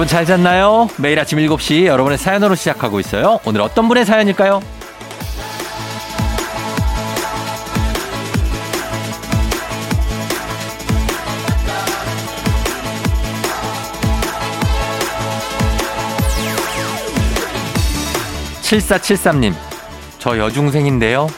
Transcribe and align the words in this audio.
여러분 0.00 0.08
잘 0.08 0.24
잤나요? 0.24 0.88
매일 0.96 1.20
아침 1.20 1.38
7시 1.38 1.84
여러분의 1.84 2.16
사연으로 2.16 2.54
시작하고 2.54 3.00
있어요. 3.00 3.38
오늘 3.44 3.60
어떤 3.60 3.86
분의 3.86 4.06
사연일까요? 4.06 4.62
7473님, 18.62 19.52
저 20.18 20.38
여중생인데요. 20.38 21.28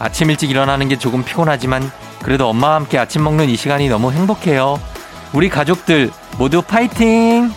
아침 0.00 0.30
일찍 0.30 0.50
일어나는 0.50 0.88
게 0.88 0.98
조금 0.98 1.22
피곤하지만 1.22 1.88
그래도 2.24 2.48
엄마와 2.48 2.74
함께 2.74 2.98
아침 2.98 3.22
먹는 3.22 3.48
이 3.48 3.54
시간이 3.54 3.88
너무 3.88 4.10
행복해요. 4.10 4.80
우리 5.32 5.48
가족들 5.48 6.10
모두 6.36 6.62
파이팅! 6.62 7.52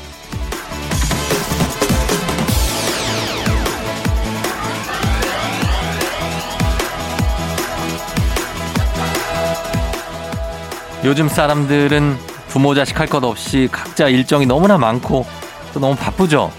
요즘 11.03 11.27
사람들은 11.27 12.17
부모 12.47 12.75
자식 12.75 12.99
할 12.99 13.07
것 13.07 13.23
없이 13.23 13.67
각자 13.71 14.07
일정이 14.07 14.45
너무나 14.45 14.77
많고 14.77 15.25
또 15.73 15.79
너무 15.79 15.95
바쁘죠. 15.95 16.51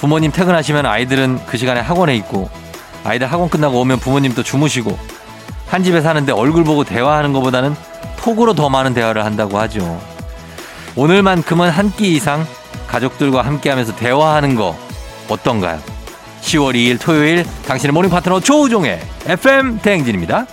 부모님 0.00 0.32
퇴근하시면 0.32 0.84
아이들은 0.86 1.40
그 1.46 1.56
시간에 1.56 1.80
학원에 1.80 2.16
있고 2.16 2.50
아이들 3.04 3.30
학원 3.30 3.48
끝나고 3.48 3.80
오면 3.80 3.98
부모님 4.00 4.34
또 4.34 4.42
주무시고 4.42 4.98
한 5.68 5.84
집에 5.84 6.00
사는데 6.00 6.32
얼굴 6.32 6.64
보고 6.64 6.82
대화하는 6.84 7.32
것보다는 7.32 7.74
톡으로 8.16 8.54
더 8.54 8.68
많은 8.68 8.94
대화를 8.94 9.24
한다고 9.24 9.58
하죠. 9.60 10.00
오늘만큼은 10.96 11.70
한 11.70 11.92
끼 11.96 12.14
이상 12.14 12.46
가족들과 12.88 13.42
함께하면서 13.42 13.96
대화하는 13.96 14.54
거 14.54 14.76
어떤가요? 15.28 15.78
10월 16.42 16.74
2일 16.74 17.00
토요일 17.00 17.46
당신의 17.66 17.92
morning 17.92 18.10
파트너 18.10 18.40
조우종의 18.40 19.00
FM 19.26 19.78
대행진입니다. 19.80 20.46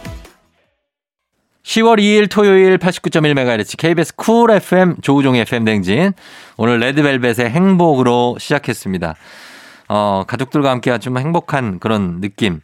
10월 1.69 1.99
2일 1.99 2.31
토요일 2.31 2.79
89.1MHz 2.79 3.77
KBS 3.77 4.15
쿨 4.15 4.49
FM 4.49 4.95
조우종의 5.03 5.41
FM 5.41 5.65
대행진. 5.65 6.13
오늘 6.57 6.79
레드벨벳의 6.79 7.51
행복으로 7.51 8.37
시작했습니다. 8.39 9.13
어, 9.87 10.23
가족들과 10.25 10.71
함께 10.71 10.97
좀 10.97 11.19
행복한 11.19 11.77
그런 11.77 12.21
느낌. 12.21 12.61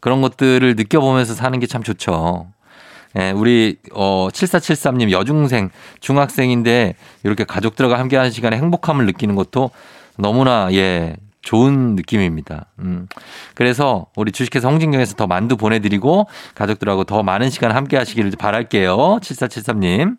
그런 0.00 0.20
것들을 0.22 0.74
느껴보면서 0.74 1.34
사는 1.34 1.56
게 1.60 1.68
참 1.68 1.84
좋죠. 1.84 2.48
예, 3.16 3.30
우리, 3.30 3.76
어, 3.92 4.26
7473님 4.32 5.12
여중생, 5.12 5.70
중학생인데 6.00 6.96
이렇게 7.22 7.44
가족들과 7.44 7.96
함께 7.96 8.16
하는 8.16 8.32
시간에 8.32 8.56
행복함을 8.56 9.06
느끼는 9.06 9.36
것도 9.36 9.70
너무나, 10.16 10.68
예, 10.72 11.14
좋은 11.42 11.94
느낌입니다. 11.94 12.66
음. 12.80 13.06
그래서 13.54 14.06
우리 14.16 14.32
주식회사 14.32 14.68
홍진경에서 14.68 15.14
더 15.14 15.26
만두 15.26 15.56
보내드리고 15.56 16.26
가족들하고 16.54 17.04
더 17.04 17.22
많은 17.22 17.50
시간 17.50 17.72
함께 17.72 17.96
하시기를 17.96 18.32
바랄게요. 18.38 18.96
7473님. 19.22 20.16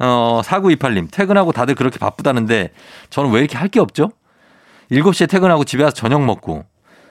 어, 0.00 0.40
4928님. 0.44 1.08
퇴근하고 1.10 1.52
다들 1.52 1.74
그렇게 1.74 1.98
바쁘다는데 1.98 2.70
저는 3.10 3.30
왜 3.30 3.40
이렇게 3.40 3.56
할 3.56 3.68
게 3.68 3.80
없죠? 3.80 4.10
7시에 4.90 5.28
퇴근하고 5.28 5.64
집에 5.64 5.82
와서 5.82 5.94
저녁 5.94 6.22
먹고 6.24 6.64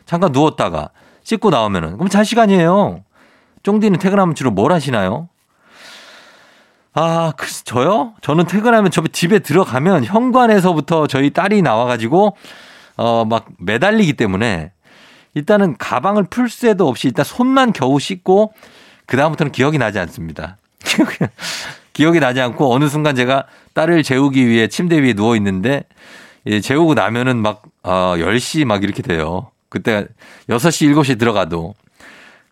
잠깐 0.06 0.32
누웠다가 0.32 0.90
씻고 1.24 1.50
나오면은 1.50 1.94
그럼 1.98 2.08
잘 2.10 2.24
시간이에요. 2.26 3.04
쫑디는 3.64 4.00
퇴근하면 4.00 4.36
주로 4.36 4.52
뭘 4.52 4.72
하시나요? 4.72 5.30
아, 6.94 7.34
그, 7.36 7.48
저요? 7.64 8.14
저는 8.22 8.46
퇴근하면 8.46 8.92
저 8.92 9.02
집에 9.12 9.40
들어가면 9.40 10.04
현관에서부터 10.06 11.08
저희 11.08 11.32
딸이 11.32 11.62
나와가지고 11.64 12.36
어, 12.98 13.26
막 13.26 13.48
매달리기 13.60 14.14
때문에 14.14 14.72
일단은 15.34 15.78
가방을 15.78 16.26
풀 16.26 16.50
새도 16.50 16.88
없이 16.88 17.08
일단 17.08 17.26
손만 17.26 17.74
겨우 17.74 18.00
씻고 18.00 18.54
그다음부터는 19.08 19.52
기억이 19.52 19.78
나지 19.78 20.00
않습니다. 20.00 20.58
기억이 21.94 22.20
나지 22.20 22.42
않고 22.42 22.74
어느 22.74 22.88
순간 22.88 23.16
제가 23.16 23.46
딸을 23.74 24.04
재우기 24.04 24.48
위해 24.48 24.68
침대 24.68 25.00
위에 25.02 25.14
누워 25.14 25.36
있는데 25.36 25.84
예, 26.46 26.60
재우고 26.60 26.94
나면은 26.94 27.38
막 27.38 27.64
어, 27.84 28.16
10시 28.18 28.66
막 28.66 28.84
이렇게 28.84 29.02
돼요. 29.02 29.50
그때 29.70 30.06
6시, 30.50 30.94
7시 30.94 31.18
들어가도. 31.20 31.74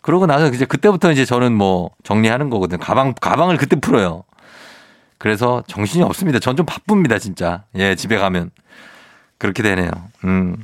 그러고 0.01 0.25
나서 0.25 0.47
이제 0.47 0.65
그때부터 0.65 1.11
이제 1.11 1.25
저는 1.25 1.53
뭐 1.53 1.91
정리하는 2.03 2.49
거거든요. 2.49 2.79
가방, 2.79 3.13
가방을 3.13 3.57
그때 3.57 3.75
풀어요. 3.79 4.23
그래서 5.19 5.63
정신이 5.67 6.03
없습니다. 6.03 6.39
전 6.39 6.55
좀 6.55 6.65
바쁩니다, 6.65 7.19
진짜. 7.19 7.63
예, 7.75 7.93
집에 7.95 8.17
가면. 8.17 8.49
그렇게 9.41 9.63
되네요. 9.63 9.89
음. 10.25 10.55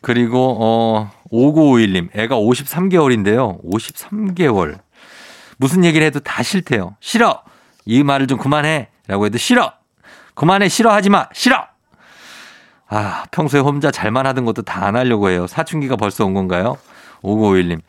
그리고, 0.00 0.56
어, 0.60 1.12
5951님, 1.30 2.08
애가 2.12 2.34
53개월인데요. 2.34 3.62
53개월. 3.64 4.80
무슨 5.58 5.84
얘기를 5.84 6.04
해도 6.04 6.18
다 6.18 6.42
싫대요. 6.42 6.96
싫어! 6.98 7.42
이 7.84 8.02
말을 8.02 8.26
좀 8.26 8.36
그만해! 8.38 8.88
라고 9.06 9.26
해도 9.26 9.38
싫어! 9.38 9.72
그만해! 10.34 10.68
싫어하지 10.68 11.10
마! 11.10 11.28
싫어! 11.32 11.66
아, 12.88 13.24
평소에 13.30 13.60
혼자 13.60 13.92
잘만 13.92 14.26
하던 14.26 14.44
것도 14.44 14.62
다 14.62 14.86
안 14.86 14.96
하려고 14.96 15.28
해요. 15.30 15.46
사춘기가 15.46 15.94
벌써 15.96 16.24
온 16.24 16.34
건가요? 16.34 16.78
5951님. 17.22 17.80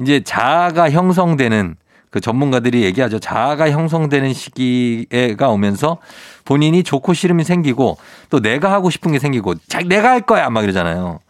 이제 0.00 0.20
자아가 0.22 0.90
형성되는 0.90 1.76
그 2.16 2.20
전문가들이 2.20 2.82
얘기하죠. 2.84 3.18
자아가 3.18 3.70
형성되는 3.70 4.32
시기가 4.32 5.50
오면서 5.50 5.98
본인이 6.46 6.82
좋고 6.82 7.12
싫음이 7.12 7.44
생기고 7.44 7.98
또 8.30 8.40
내가 8.40 8.72
하고 8.72 8.88
싶은 8.88 9.12
게 9.12 9.18
생기고 9.18 9.56
자, 9.68 9.80
내가 9.80 10.12
할 10.12 10.22
거야 10.22 10.48
막 10.48 10.64
이러잖아요. 10.64 11.20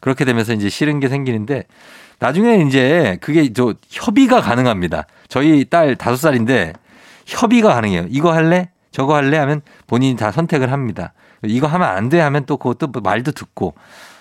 그렇게 0.00 0.24
되면서 0.24 0.54
이제 0.54 0.70
싫은 0.70 1.00
게 1.00 1.10
생기는데 1.10 1.64
나중에 2.18 2.64
이제 2.66 3.18
그게 3.20 3.52
저 3.52 3.74
협의가 3.90 4.40
가능합니다. 4.40 5.06
저희 5.28 5.66
딸 5.66 5.96
다섯 5.96 6.16
살인데 6.16 6.72
협의가 7.26 7.74
가능해요. 7.74 8.06
이거 8.08 8.32
할래? 8.32 8.70
저거 8.90 9.14
할래? 9.14 9.36
하면 9.36 9.60
본인이 9.86 10.16
다 10.16 10.32
선택을 10.32 10.72
합니다. 10.72 11.12
이거 11.44 11.66
하면 11.66 11.86
안 11.86 12.08
돼 12.08 12.20
하면 12.20 12.46
또 12.46 12.56
그것도 12.56 13.02
말도 13.02 13.32
듣고 13.32 13.74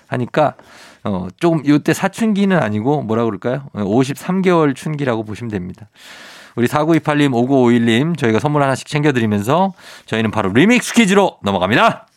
하니까 0.08 0.56
어, 1.04 1.28
조금 1.40 1.62
이때 1.66 1.94
사춘기는 1.94 2.58
아니고 2.58 3.02
뭐라 3.04 3.26
그럴까요? 3.26 3.66
53개월 3.74 4.76
춘기라고 4.76 5.24
보시면 5.24 5.50
됩니다. 5.50 5.90
우리 6.56 6.68
4928님, 6.68 7.32
5951님 7.32 8.18
저희가 8.18 8.40
선물 8.40 8.62
하나씩 8.62 8.88
챙겨드리면서 8.88 9.74
저희는 10.06 10.32
바로 10.32 10.52
리믹스 10.52 10.94
퀴즈로 10.94 11.38
넘어갑니다. 11.44 12.08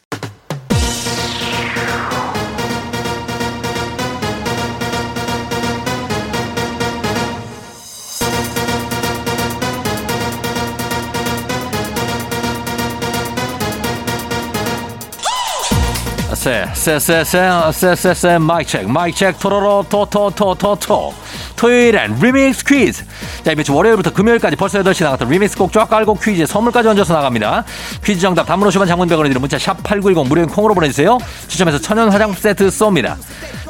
세, 16.44 16.66
세, 16.74 16.98
세, 16.98 17.24
세, 17.24 17.72
세, 17.72 17.96
세, 17.96 18.12
세, 18.12 18.36
마이크 18.36 18.70
체크, 18.70 18.86
마이크 18.86 19.16
체크, 19.16 19.38
토로로, 19.38 19.86
토, 19.88 20.04
토, 20.04 20.28
토, 20.28 20.54
토, 20.54 20.76
토. 20.76 21.14
토요일엔 21.56 22.18
리믹스 22.20 22.66
퀴즈. 22.66 23.02
자, 23.42 23.52
이번 23.52 23.64
주 23.64 23.74
월요일부터 23.74 24.12
금요일까지 24.12 24.54
벌써 24.54 24.78
8시 24.82 25.04
나갔던 25.04 25.30
리믹스 25.30 25.56
곡 25.56 25.72
쫙 25.72 25.88
깔고 25.88 26.16
퀴즈에 26.16 26.44
선물까지 26.44 26.88
얹어서 26.88 27.14
나갑니다. 27.14 27.64
퀴즈 28.04 28.20
정답 28.20 28.44
단문 28.44 28.68
50원 28.68 28.86
장문백원에 28.86 29.30
드는 29.30 29.40
문자 29.40 29.58
샵 29.58 29.82
8910 29.84 30.28
무료인 30.28 30.46
콩으로 30.50 30.74
보내주세요. 30.74 31.16
추첨해서 31.48 31.78
천연 31.78 32.10
화장품 32.10 32.38
세트 32.38 32.66
쏩니다. 32.66 33.16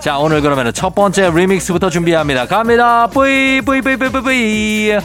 자, 0.01 0.19
오늘 0.19 0.41
그러면 0.41 0.73
첫 0.73 0.97
번째 0.97 1.31
remix부터 1.31 1.91
준비합니다. 1.91 2.49
갑니다. 2.49 3.07
뿌이, 3.07 3.61
뿌이, 3.65 3.83
뿌이, 3.83 3.97
뿌이, 3.97 4.11
뿌이. 4.11 4.99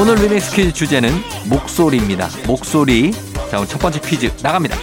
오늘 0.00 0.14
리믹스 0.14 0.54
퀴즈 0.54 0.72
주제는 0.72 1.10
목소리입니다. 1.46 2.28
목소리. 2.46 3.12
자, 3.50 3.56
오늘 3.56 3.66
첫 3.66 3.80
번째 3.80 3.98
퀴즈 3.98 4.30
나갑니다. 4.42 4.76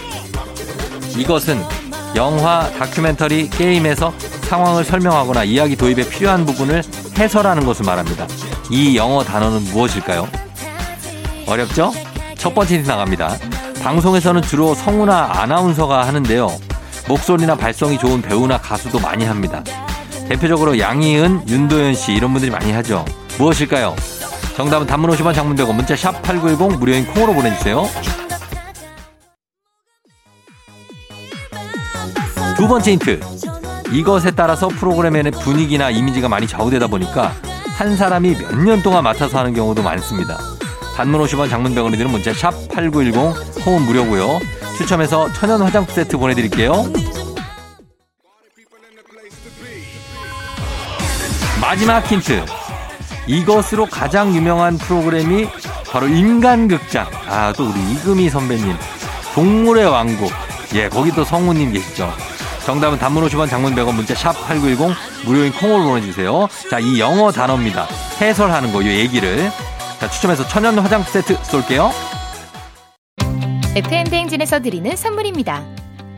이것은 1.18 1.64
영화, 2.14 2.70
다큐멘터리, 2.72 3.50
게임에서 3.50 4.14
상황을 4.50 4.84
설명하거나 4.84 5.46
이야기 5.46 5.78
도입에 5.78 6.10
필요한 6.10 6.46
부분을 6.46 6.84
해설하는 7.18 7.66
것을 7.66 7.86
말합니다. 7.86 8.28
이 8.70 8.98
영어 8.98 9.24
단어는 9.24 9.64
무엇일까요? 9.72 10.28
어렵죠? 11.48 11.94
첫 12.38 12.54
번째 12.54 12.76
힌트 12.76 12.90
나갑니다. 12.90 13.38
방송에서는 13.82 14.42
주로 14.42 14.76
성우나 14.76 15.42
아나운서가 15.42 16.06
하는데요. 16.08 16.50
목소리나 17.08 17.56
발성이 17.56 17.98
좋은 17.98 18.22
배우나 18.22 18.58
가수도 18.58 19.00
많이 19.00 19.24
합니다. 19.24 19.64
대표적으로 20.28 20.78
양희은, 20.78 21.48
윤도현 21.48 21.96
씨 21.96 22.12
이런 22.12 22.34
분들이 22.34 22.52
많이 22.52 22.74
하죠. 22.74 23.06
무엇일까요? 23.38 23.95
정답은 24.56 24.85
단문 24.85 25.09
50원 25.12 25.33
장문 25.33 25.56
100원 25.56 25.74
문자 25.75 25.95
샵 25.95 26.21
8910 26.21 26.80
무료인 26.80 27.06
콩으로 27.07 27.33
보내주세요. 27.33 27.88
두 32.56 32.68
번째 32.68 32.91
힌트. 32.91 33.19
이것에 33.91 34.31
따라서 34.31 34.68
프로그램의 34.68 35.31
분위기나 35.31 35.89
이미지가 35.89 36.30
많이 36.30 36.47
좌우되다 36.47 36.88
보니까 36.88 37.33
한 37.77 37.97
사람이 37.97 38.35
몇 38.35 38.56
년 38.63 38.81
동안 38.83 39.03
맡아서 39.03 39.39
하는 39.39 39.53
경우도 39.53 39.81
많습니다. 39.83 40.38
단문 40.95 41.21
50원 41.25 41.50
장문 41.50 41.74
100원이 41.74 41.97
드는 41.97 42.12
문자 42.12 42.31
샵 42.33 42.51
8910 42.69 43.65
홈은 43.65 43.81
무료고요. 43.83 44.39
추첨해서 44.77 45.31
천연 45.33 45.62
화장품 45.62 45.94
세트 45.94 46.18
보내드릴게요. 46.18 46.85
마지막 51.59 52.00
힌트. 52.06 52.45
이것으로 53.28 53.86
가장 53.86 54.36
유명한 54.36 54.78
프로그램이 54.78 55.48
바로 55.92 56.08
인간극장. 56.08 57.08
아, 57.28 57.54
또 57.54 57.70
우리 57.70 57.80
이금희 57.94 58.30
선배님. 58.30 58.75
동물의 59.34 59.86
왕국. 59.86 60.31
예, 60.75 60.90
거기 60.90 61.12
또 61.12 61.24
성우님 61.24 61.74
계시죠. 61.74 62.12
정답은 62.66 62.98
단문 62.98 63.25
50원 63.28 63.50
장문 63.50 63.75
100원 63.75 63.94
문자 63.94 64.16
샵 64.16 64.31
8910 64.48 64.96
무료인 65.25 65.52
콩으로 65.52 65.84
보내주세요. 65.90 66.48
자, 66.70 66.80
이 66.80 67.00
영어 67.00 67.31
단어입니다. 67.31 67.88
해설하는 68.22 68.72
거, 68.72 68.81
이 68.81 68.88
얘기를. 68.88 69.52
자, 70.00 70.10
추첨해서 70.10 70.48
천연 70.48 70.78
화장품 70.80 71.12
세트 71.12 71.38
쏠게요. 71.44 71.92
FM 73.76 74.06
대행진에서 74.06 74.60
드리는 74.62 74.96
선물입니다. 74.96 75.64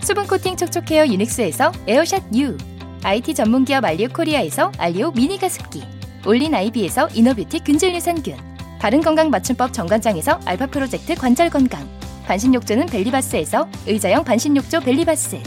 수분 0.01 0.27
코팅 0.27 0.55
촉촉 0.57 0.91
헤어 0.91 1.07
유닉스에서 1.07 1.71
에어샷 1.87 2.23
U. 2.35 2.57
IT 3.03 3.33
전문 3.33 3.65
기업 3.65 3.83
알리오 3.85 4.09
코리아에서 4.09 4.71
알리오 4.77 5.11
미니 5.11 5.39
가습기. 5.39 5.94
올린 6.25 6.53
아이비에서 6.55 7.09
inner 7.13 7.34
beauty 7.34 7.59
균질 7.63 7.93
유산균. 7.93 8.35
바른건강 8.79 9.29
맞춤법 9.29 9.73
정관장에서 9.73 10.39
알파 10.45 10.65
프로젝트 10.65 11.15
관절 11.15 11.49
건강. 11.49 11.87
반신욕조는 12.25 12.87
벨리바스에서 12.87 13.67
의자형 13.85 14.23
반신욕조 14.23 14.81
벨리바스. 14.81 15.39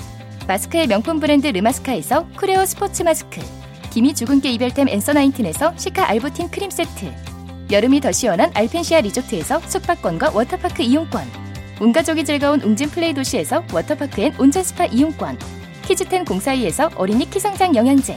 마스크의 0.47 0.87
명품 0.87 1.21
브랜드 1.21 1.47
르마스카에서 1.49 2.27
쿠레오 2.37 2.65
스포츠 2.65 3.03
마스크. 3.03 3.41
기미 3.91 4.15
주근깨 4.15 4.51
이별템 4.53 4.89
앤서 4.89 5.13
나인틴에서 5.13 5.75
cica 5.77 6.09
알부틴 6.09 6.51
크림 6.51 6.71
세트. 6.71 7.13
여름이 7.71 8.01
더 8.01 8.13
시원한 8.13 8.51
알펜시아 8.55 9.01
리조트에서 9.01 9.61
숙박권과 9.61 10.31
water 10.35 10.61
park 10.61 10.83
이용권. 10.83 11.23
온 11.81 11.93
가족이 11.93 12.25
즐거운 12.25 12.61
웅진 12.61 12.91
플레이 12.91 13.13
도시에서 13.13 13.63
water 13.73 13.99
park 13.99 14.21
and 14.21 14.35
온천 14.39 14.63
스파 14.63 14.87
이용권. 14.87 15.39
키즈텐 15.83 16.25
공사이에서 16.25 16.91
어린이 16.97 17.29
키성장 17.29 17.75
영양제. 17.75 18.17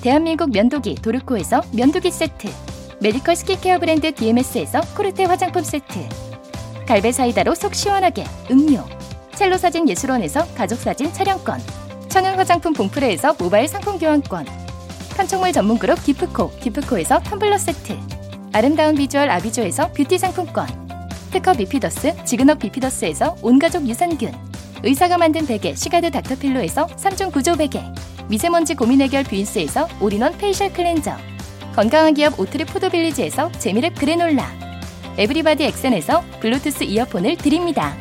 대한민국 0.00 0.52
면도기 0.52 0.96
도르코에서 0.96 1.62
면도기 1.72 2.10
세트. 2.10 2.48
medical 3.00 3.34
skincare 3.34 3.78
브랜드 3.78 4.12
DMS에서 4.14 4.80
코르테 4.96 5.24
화장품 5.24 5.62
세트. 5.64 6.08
갈배 6.86 7.10
사이다로 7.10 7.54
속 7.54 7.74
시원하게 7.74 8.24
음료. 8.50 8.84
첼로 9.34 9.56
사진 9.56 9.88
예술원에서 9.88 10.46
가족 10.54 10.78
사진 10.78 11.12
촬영권. 11.12 11.60
천연 12.08 12.36
화장품 12.36 12.72
봉프레에서 12.72 13.34
모바일 13.38 13.66
상품 13.66 13.98
교환권. 13.98 14.46
판촉물 15.16 15.52
전문 15.52 15.78
그룹 15.78 16.02
기프코 16.04 16.50
기프코에서 16.60 17.18
텀블러 17.18 17.58
세트. 17.58 17.96
아름다운 18.52 18.94
비주얼 18.94 19.28
아비조에서 19.28 19.92
뷰티 19.92 20.16
상품권. 20.16 20.66
특허 21.32 21.54
비피더스 21.54 22.24
지그넉 22.24 22.60
비피더스에서 22.60 23.36
온가족 23.42 23.86
유산균. 23.88 24.32
의사가 24.84 25.18
만든 25.18 25.44
베개 25.44 25.74
시가드 25.74 26.12
닥터필로에서 26.12 26.86
3중 26.86 27.32
구조 27.32 27.56
베개. 27.56 27.82
미세먼지 28.28 28.74
고민 28.74 29.00
해결 29.00 29.24
뷰인스에서 29.24 29.88
all-in-one 30.00 30.36
facial 30.36 30.70
cleanser. 30.72 31.12
건강한 31.74 32.12
기업 32.12 32.38
오트리 32.38 32.66
포도빌리지에서 32.66 33.50
재미랩 33.52 33.98
그래놀라. 33.98 34.46
에브리바디 35.16 35.64
엑센에서 35.64 36.22
블루투스 36.40 36.84
이어폰을 36.84 37.36
드립니다. 37.36 37.94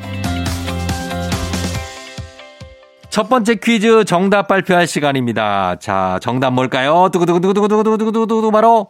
첫 3.10 3.30
번째 3.30 3.56
퀴즈 3.56 4.04
정답 4.04 4.48
발표할 4.48 4.86
시간입니다. 4.86 5.78
자, 5.80 6.20
정답 6.22 6.52
뭘까요? 6.52 7.10
두구두구두구두구두구두구두구 7.12 8.52
바로 8.52 8.88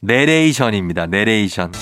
내레이션입니다. 0.00 1.06
내레이션. 1.06 1.72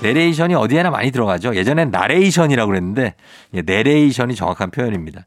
내레이션이 0.00 0.54
어디에나 0.54 0.90
많이 0.90 1.10
들어가죠. 1.10 1.56
예전엔 1.56 1.90
나레이션이라고 1.90 2.68
그랬는데 2.68 3.14
예, 3.54 3.62
내레이션이 3.62 4.36
정확한 4.36 4.70
표현입니다. 4.70 5.26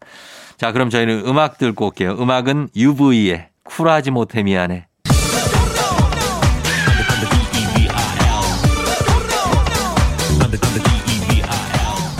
자, 0.61 0.71
그럼 0.71 0.91
저희는 0.91 1.23
음악 1.25 1.57
듣고 1.57 1.87
올게요. 1.87 2.15
음악은 2.19 2.69
UV의 2.75 3.47
쿨하지 3.63 4.11
못해 4.11 4.43
미안해. 4.43 4.85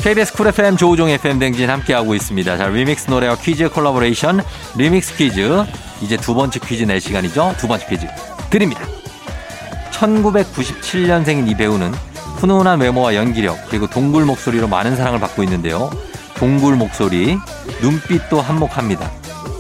KBS 0.02 0.34
쿨 0.34 0.48
FM 0.48 0.76
조우종 0.78 1.10
FM 1.10 1.38
대행진 1.38 1.70
함께하고 1.70 2.16
있습니다. 2.16 2.58
자, 2.58 2.68
리믹스 2.68 3.12
노래와 3.12 3.36
퀴즈 3.36 3.70
collaboration 3.70 4.42
remix 4.76 5.18
퀴즈. 5.18 5.64
이제 6.02 6.18
두 6.18 6.34
번째 6.34 6.60
퀴즈 6.62 6.82
낼 6.86 7.00
시간이죠. 7.00 7.54
두 7.60 7.68
번째 7.68 7.86
퀴즈 7.86 8.08
드립니다. 8.50 8.82
1997년생인 9.92 11.48
이 11.48 11.54
배우는 11.54 11.94
훈훈한 12.38 12.82
외모와 12.82 13.14
연기력 13.14 13.70
그리고 13.70 13.86
동굴 13.86 14.26
목소리로 14.26 14.68
많은 14.68 14.96
사랑을 14.96 15.20
받고 15.20 15.44
있는데요. 15.44 15.92
동굴 16.42 16.76
목소리, 16.76 17.38
눈빛도 17.84 18.42
한몫합니다. 18.42 19.12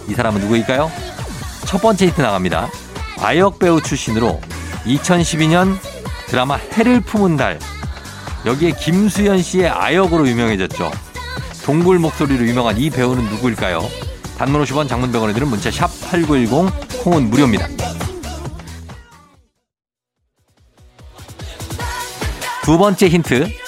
이 0.09 0.15
사람은 0.15 0.41
누구일까요? 0.41 0.89
첫 1.67 1.79
번째 1.79 2.07
히트 2.07 2.19
나갑니다. 2.19 2.69
아역 3.19 3.59
배우 3.59 3.79
출신으로 3.79 4.41
2012년 4.85 5.77
드라마 6.25 6.55
해를 6.55 6.99
품은 6.99 7.37
달 7.37 7.59
여기에 8.47 8.71
김수현 8.71 9.43
씨의 9.43 9.69
아역으로 9.69 10.27
유명해졌죠. 10.27 10.91
동굴 11.63 11.99
목소리로 11.99 12.47
유명한 12.47 12.79
이 12.79 12.89
배우는 12.89 13.25
누구일까요? 13.25 13.87
단문 14.39 14.63
50원 14.63 14.89
장문 14.89 15.11
100원에 15.11 15.35
드는 15.35 15.49
문자 15.49 15.69
샵 15.69 15.87
8910 16.09 17.03
콩은 17.03 17.29
무료입니다. 17.29 17.67
두 22.63 22.79
번째 22.79 23.07
힌트. 23.07 23.60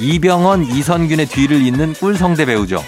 이병헌, 0.00 0.64
이선균의 0.64 1.26
뒤를 1.26 1.62
잇는 1.62 1.94
꿀성대 1.94 2.46
배우죠. 2.46 2.82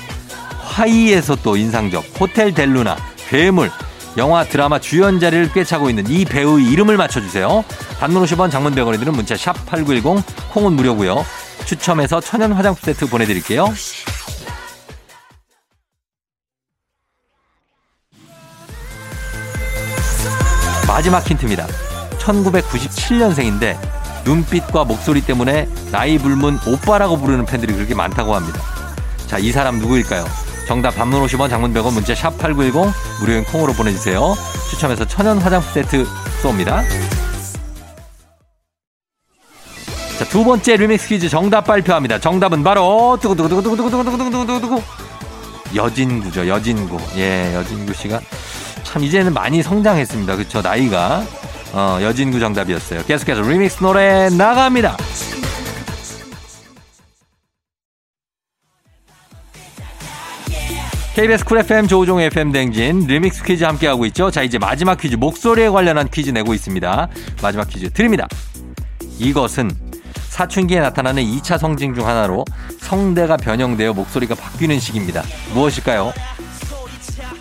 화이에서 0.64 1.36
또 1.36 1.56
인상적 1.56 2.04
호텔 2.20 2.52
델루나, 2.52 2.96
괴물, 3.28 3.70
영화 4.16 4.44
드라마 4.44 4.78
주연 4.78 5.20
자리를 5.20 5.52
꿰차고 5.52 5.90
있는 5.90 6.06
이 6.08 6.24
배우의 6.24 6.66
이름을 6.66 6.96
맞춰주세요. 6.96 7.64
단문 8.00 8.24
50원 8.24 8.50
장문 8.50 8.74
100원에 8.74 8.98
드는 8.98 9.12
문자 9.12 9.36
샵 9.36 9.54
8910 9.66 10.24
콩은 10.52 10.72
무료고요. 10.72 11.24
추첨해서 11.64 12.20
천연 12.20 12.52
화장품 12.52 12.82
세트 12.82 13.06
보내드릴게요. 13.06 13.72
마지막 20.86 21.28
힌트입니다. 21.28 21.66
1997년생인데 22.18 23.76
눈빛과 24.26 24.84
목소리 24.84 25.20
때문에 25.22 25.68
나이 25.92 26.18
불문 26.18 26.58
오빠라고 26.66 27.16
부르는 27.16 27.46
팬들이 27.46 27.72
그렇게 27.72 27.94
많다고 27.94 28.34
합니다. 28.34 28.60
자, 29.26 29.38
이 29.38 29.52
사람 29.52 29.78
누구일까요? 29.78 30.24
정답 30.66 30.96
반문 30.96 31.24
50원 31.24 31.48
장문 31.48 31.72
100원 31.72 31.92
문자 31.92 32.14
샵 32.14 32.36
8910 32.38 32.92
무료인 33.20 33.44
콩으로 33.44 33.72
보내주세요. 33.72 34.34
추첨해서 34.68 35.06
천연 35.06 35.38
화장품 35.38 35.72
세트 35.72 36.04
쏩니다. 36.42 36.82
자, 40.18 40.24
두 40.24 40.44
번째 40.44 40.76
리믹스 40.76 41.08
퀴즈 41.08 41.28
정답 41.28 41.66
발표합니다. 41.66 42.18
정답은 42.18 42.64
바로 42.64 43.16
두구두구두구두구두구두구두구두구 43.20 44.82
여진구죠. 45.74 46.48
여진구. 46.48 46.98
예, 47.16 47.54
여진구 47.54 47.92
씨가 47.94 48.20
참 48.82 49.04
이제는 49.04 49.34
많이 49.34 49.62
성장했습니다. 49.62 50.36
그렇죠? 50.36 50.62
나이가 50.62 51.22
어, 51.76 51.98
여진구 52.00 52.40
정답이었어요. 52.40 53.02
계속해서 53.04 53.42
리믹스 53.42 53.82
노래 53.82 54.30
나갑니다. 54.30 54.96
KBS 61.14 61.44
쿨 61.44 61.58
FM 61.58 61.86
조우종 61.86 62.20
FM 62.20 62.50
대행진 62.52 63.06
리믹스 63.06 63.44
퀴즈 63.44 63.64
함께하고 63.64 64.06
있죠. 64.06 64.30
자, 64.30 64.42
이제 64.42 64.58
마지막 64.58 64.98
퀴즈 64.98 65.16
목소리에 65.16 65.68
관련한 65.68 66.08
퀴즈 66.08 66.30
내고 66.30 66.54
있습니다. 66.54 67.08
마지막 67.42 67.68
퀴즈 67.68 67.90
드립니다. 67.90 68.26
이것은 69.18 69.70
사춘기에 70.30 70.80
나타나는 70.80 71.22
2차 71.22 71.58
성징 71.58 71.94
중 71.94 72.06
하나로 72.06 72.46
성대가 72.80 73.36
변형되어 73.36 73.92
목소리가 73.92 74.34
바뀌는 74.34 74.80
시기입니다. 74.80 75.22
무엇일까요? 75.52 76.14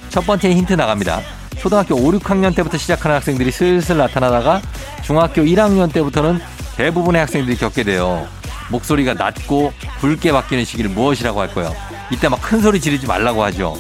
첫 0.10 0.26
번째 0.26 0.52
힌트 0.52 0.74
나갑니다. 0.74 1.22
초등학교 1.66 1.96
5, 1.96 2.12
6학년 2.12 2.56
때부터 2.56 2.78
시작하는 2.78 3.16
학생들이 3.16 3.50
슬슬 3.50 3.98
나타나다가 3.98 4.62
중학교 5.02 5.42
1학년 5.42 5.92
때부터는 5.92 6.40
대부분의 6.78 7.22
학생들이 7.22 7.58
겪게 7.58 7.82
돼요. 7.82 8.28
목소리가 8.70 9.16
낮고 9.16 9.74
굵게 10.00 10.32
바뀌는 10.32 10.64
시기를 10.64 10.92
무엇이라고 10.92 11.42
할까요? 11.42 11.74
이때 12.12 12.30
막 12.30 12.40
큰 12.40 12.62
소리 12.62 12.80
지르지 12.80 13.08
말라고 13.08 13.44
하죠. 13.46 13.76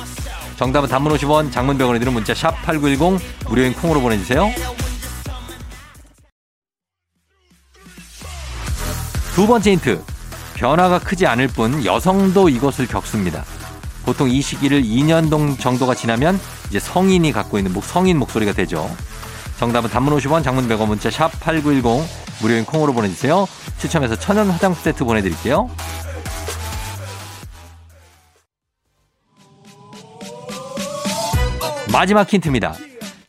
정답은 0.55 0.89
단문 0.89 1.15
50원, 1.15 1.51
장문 1.51 1.77
100원에 1.77 1.99
드는 1.99 2.11
문자 2.11 2.33
샵 2.33 2.59
8910 2.63 3.23
무료인 3.49 3.71
콩으로 3.73 4.01
보내주세요. 4.01 4.51
두 9.35 9.45
번째 9.45 9.71
힌트. 9.73 10.03
변화가 10.55 10.97
크지 11.01 11.27
않을 11.27 11.49
뿐 11.49 11.85
여성도 11.85 12.49
이것을 12.49 12.87
겪습니다. 12.87 13.45
보통 14.05 14.27
이 14.27 14.41
시기를 14.41 14.81
2년 14.81 15.59
정도가 15.59 15.93
지나면 15.93 16.39
이제 16.75 16.81
성인이 16.81 17.31
갖고 17.31 17.57
있는 17.57 17.71
목, 17.71 17.85
성인 17.85 18.19
목소리가 18.19 18.51
되죠. 18.51 18.93
정답은 19.57 19.89
단문 19.89 20.13
50원, 20.17 20.43
장문 20.43 20.67
100원 20.67 20.87
문자 20.87 21.09
샵 21.09 21.31
8910 21.39 22.05
무료인 22.41 22.65
콩으로 22.65 22.91
보내주세요. 22.91 23.47
추첨해서 23.77 24.17
천연 24.17 24.49
화장품 24.49 24.83
세트 24.83 25.05
보내드릴게요. 25.05 25.69
마지막 31.93 32.27
힌트입니다. 32.27 32.73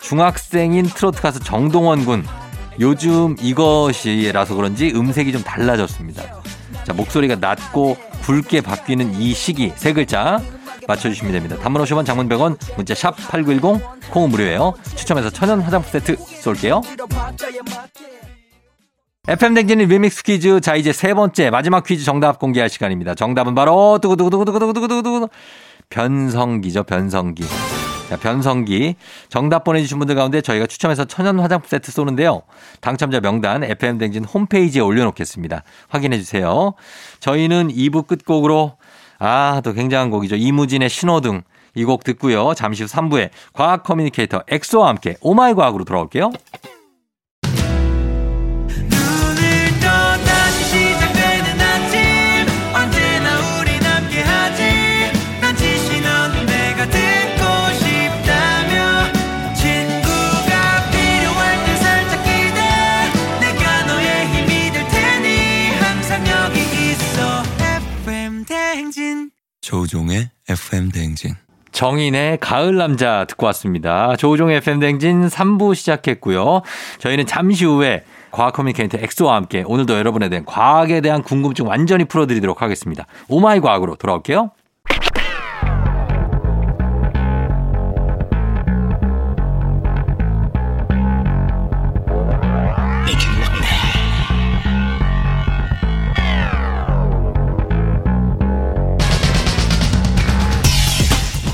중학생인 0.00 0.86
트로트 0.86 1.22
가수 1.22 1.38
정동원 1.38 2.04
군. 2.04 2.26
요즘 2.80 3.36
이것이라서 3.40 4.56
그런지 4.56 4.90
음색이 4.92 5.30
좀 5.30 5.44
달라졌습니다. 5.44 6.42
자, 6.82 6.92
목소리가 6.92 7.36
낮고 7.36 7.96
굵게 8.22 8.62
바뀌는 8.62 9.20
이 9.20 9.32
시기 9.34 9.72
세 9.76 9.92
글자 9.92 10.40
맞춰주시면 10.86 11.32
됩니다. 11.32 11.56
단문 11.56 11.82
50원 11.82 12.06
장문 12.06 12.28
100원 12.28 12.58
문자 12.76 12.94
샵 12.94 13.16
8910 13.16 14.10
콩은 14.10 14.30
무료예요. 14.30 14.74
추첨해서 14.96 15.30
천연 15.30 15.60
화장품 15.60 15.90
세트 15.90 16.16
쏠게요. 16.16 16.82
FM 19.28 19.54
댕진의 19.54 19.86
리믹스 19.86 20.22
퀴즈. 20.22 20.60
자, 20.60 20.76
이제 20.76 20.92
세 20.92 21.12
번째 21.12 21.50
마지막 21.50 21.84
퀴즈 21.84 22.04
정답 22.04 22.38
공개할 22.38 22.68
시간입니다. 22.68 23.14
정답은 23.14 23.54
바로 23.56 23.98
두구두구두구두구두구두구두구 24.00 25.28
변성기죠, 25.90 26.84
변성기. 26.84 27.44
자, 28.08 28.16
변성기. 28.16 28.94
정답 29.28 29.64
보내주신 29.64 29.98
분들 29.98 30.14
가운데 30.14 30.40
저희가 30.40 30.66
추첨해서 30.66 31.06
천연 31.06 31.40
화장품 31.40 31.68
세트 31.68 31.90
쏘는데요. 31.90 32.42
당첨자 32.80 33.18
명단 33.18 33.64
FM대행진 33.64 34.24
홈페이지에 34.24 34.80
올려놓겠습니다. 34.80 35.64
확인해주세요. 35.88 36.74
저희는 37.18 37.68
2부 37.68 38.06
끝곡으로, 38.06 38.76
아, 39.18 39.60
또 39.64 39.72
굉장한 39.72 40.10
곡이죠. 40.10 40.36
이무진의 40.36 40.88
신호등. 40.88 41.42
이 41.78 41.84
곡 41.84 42.04
듣고요. 42.04 42.54
잠시 42.54 42.82
후 42.84 42.88
3부에 42.88 43.28
과학 43.52 43.82
커뮤니케이터 43.82 44.42
엑소와 44.48 44.88
함께 44.88 45.16
오마이 45.20 45.52
과학으로 45.52 45.84
돌아올게요. 45.84 46.30
조우종의 69.66 70.30
FM 70.48 70.90
대행진. 70.92 71.34
정인의 71.72 72.38
가을 72.38 72.76
남자 72.76 73.24
듣고 73.24 73.46
왔습니다. 73.46 74.14
조우종의 74.14 74.58
FM 74.58 74.78
대행진 74.78 75.26
3부 75.26 75.74
시작했고요. 75.74 76.62
저희는 76.98 77.26
잠시 77.26 77.64
후에 77.64 78.04
과학 78.30 78.52
커뮤니케이터 78.52 78.96
엑소와 78.96 79.34
함께 79.34 79.64
오늘도 79.66 79.98
여러분에 79.98 80.28
대한 80.28 80.44
과학에 80.44 81.00
대한 81.00 81.24
궁금증 81.24 81.66
완전히 81.66 82.04
풀어드리도록 82.04 82.62
하겠습니다. 82.62 83.06
오마이 83.26 83.58
과학으로 83.58 83.96
돌아올게요. 83.96 84.52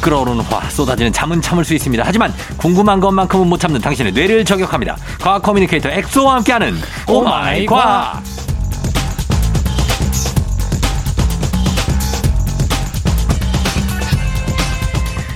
끓어오르는 0.03 0.41
화 0.41 0.61
쏟아지는 0.69 1.13
잠은 1.13 1.41
참을 1.41 1.65
수 1.65 1.75
있습니다. 1.75 2.03
하지만 2.05 2.35
궁금한 2.59 3.01
것만큼은 3.01 3.47
못 3.47 3.59
참는 3.59 3.81
당신의 3.81 4.13
뇌를 4.13 4.45
저격합니다. 4.45 4.97
과학 5.21 5.43
커뮤니케이터 5.43 5.89
엑소와 5.89 6.35
함께하는 6.37 6.75
오마이 7.09 7.65
과학. 7.67 8.23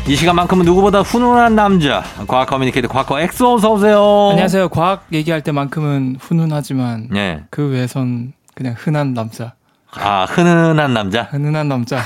이 0.09 0.15
시간만큼은 0.15 0.65
누구보다 0.65 1.01
훈훈한 1.01 1.57
남자 1.57 2.05
과학 2.29 2.49
커뮤니케이터 2.49 2.87
과커 2.89 3.21
엑소 3.21 3.55
어서 3.55 3.73
오세요. 3.73 4.29
안녕하세요. 4.31 4.69
과학 4.69 5.07
얘기할 5.13 5.43
때만큼은 5.43 6.17
훈훈하지만 6.21 7.09
네. 7.11 7.43
그 7.51 7.69
외선 7.71 8.33
그냥 8.55 8.75
흔한 8.77 9.15
남자. 9.15 9.55
아 9.93 10.25
흔한 10.29 10.93
남자. 10.93 11.23
흔한 11.23 11.69
남자. 11.69 12.03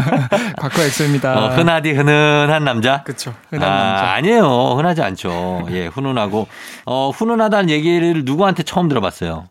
과커 0.58 0.82
엑소입니다. 0.82 1.38
어, 1.38 1.48
흔하디 1.50 1.92
흔한 1.92 2.64
남자. 2.64 3.02
그렇죠. 3.04 3.32
흔한 3.50 3.70
아, 3.70 3.76
남자. 3.92 4.12
아니에요. 4.14 4.74
흔하지 4.76 5.02
않죠. 5.02 5.66
예, 5.70 5.86
훈훈하고 5.86 6.48
어 6.86 7.10
훈훈하다는 7.10 7.70
얘기를 7.70 8.24
누구한테 8.24 8.62
처음 8.64 8.88
들어봤어요. 8.88 9.46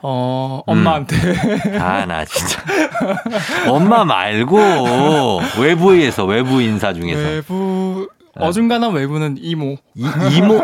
어 0.00 0.62
엄마한테 0.66 1.16
아, 1.80 2.04
나 2.06 2.24
진짜. 2.24 2.62
엄마 3.68 4.04
말고 4.04 5.40
외부에서 5.60 6.24
외부 6.24 6.60
인사 6.60 6.92
중에서 6.92 7.20
외부 7.20 8.08
어중간한 8.40 8.92
외부는 8.92 9.36
이모. 9.40 9.76
이, 9.94 10.04
이모 10.36 10.60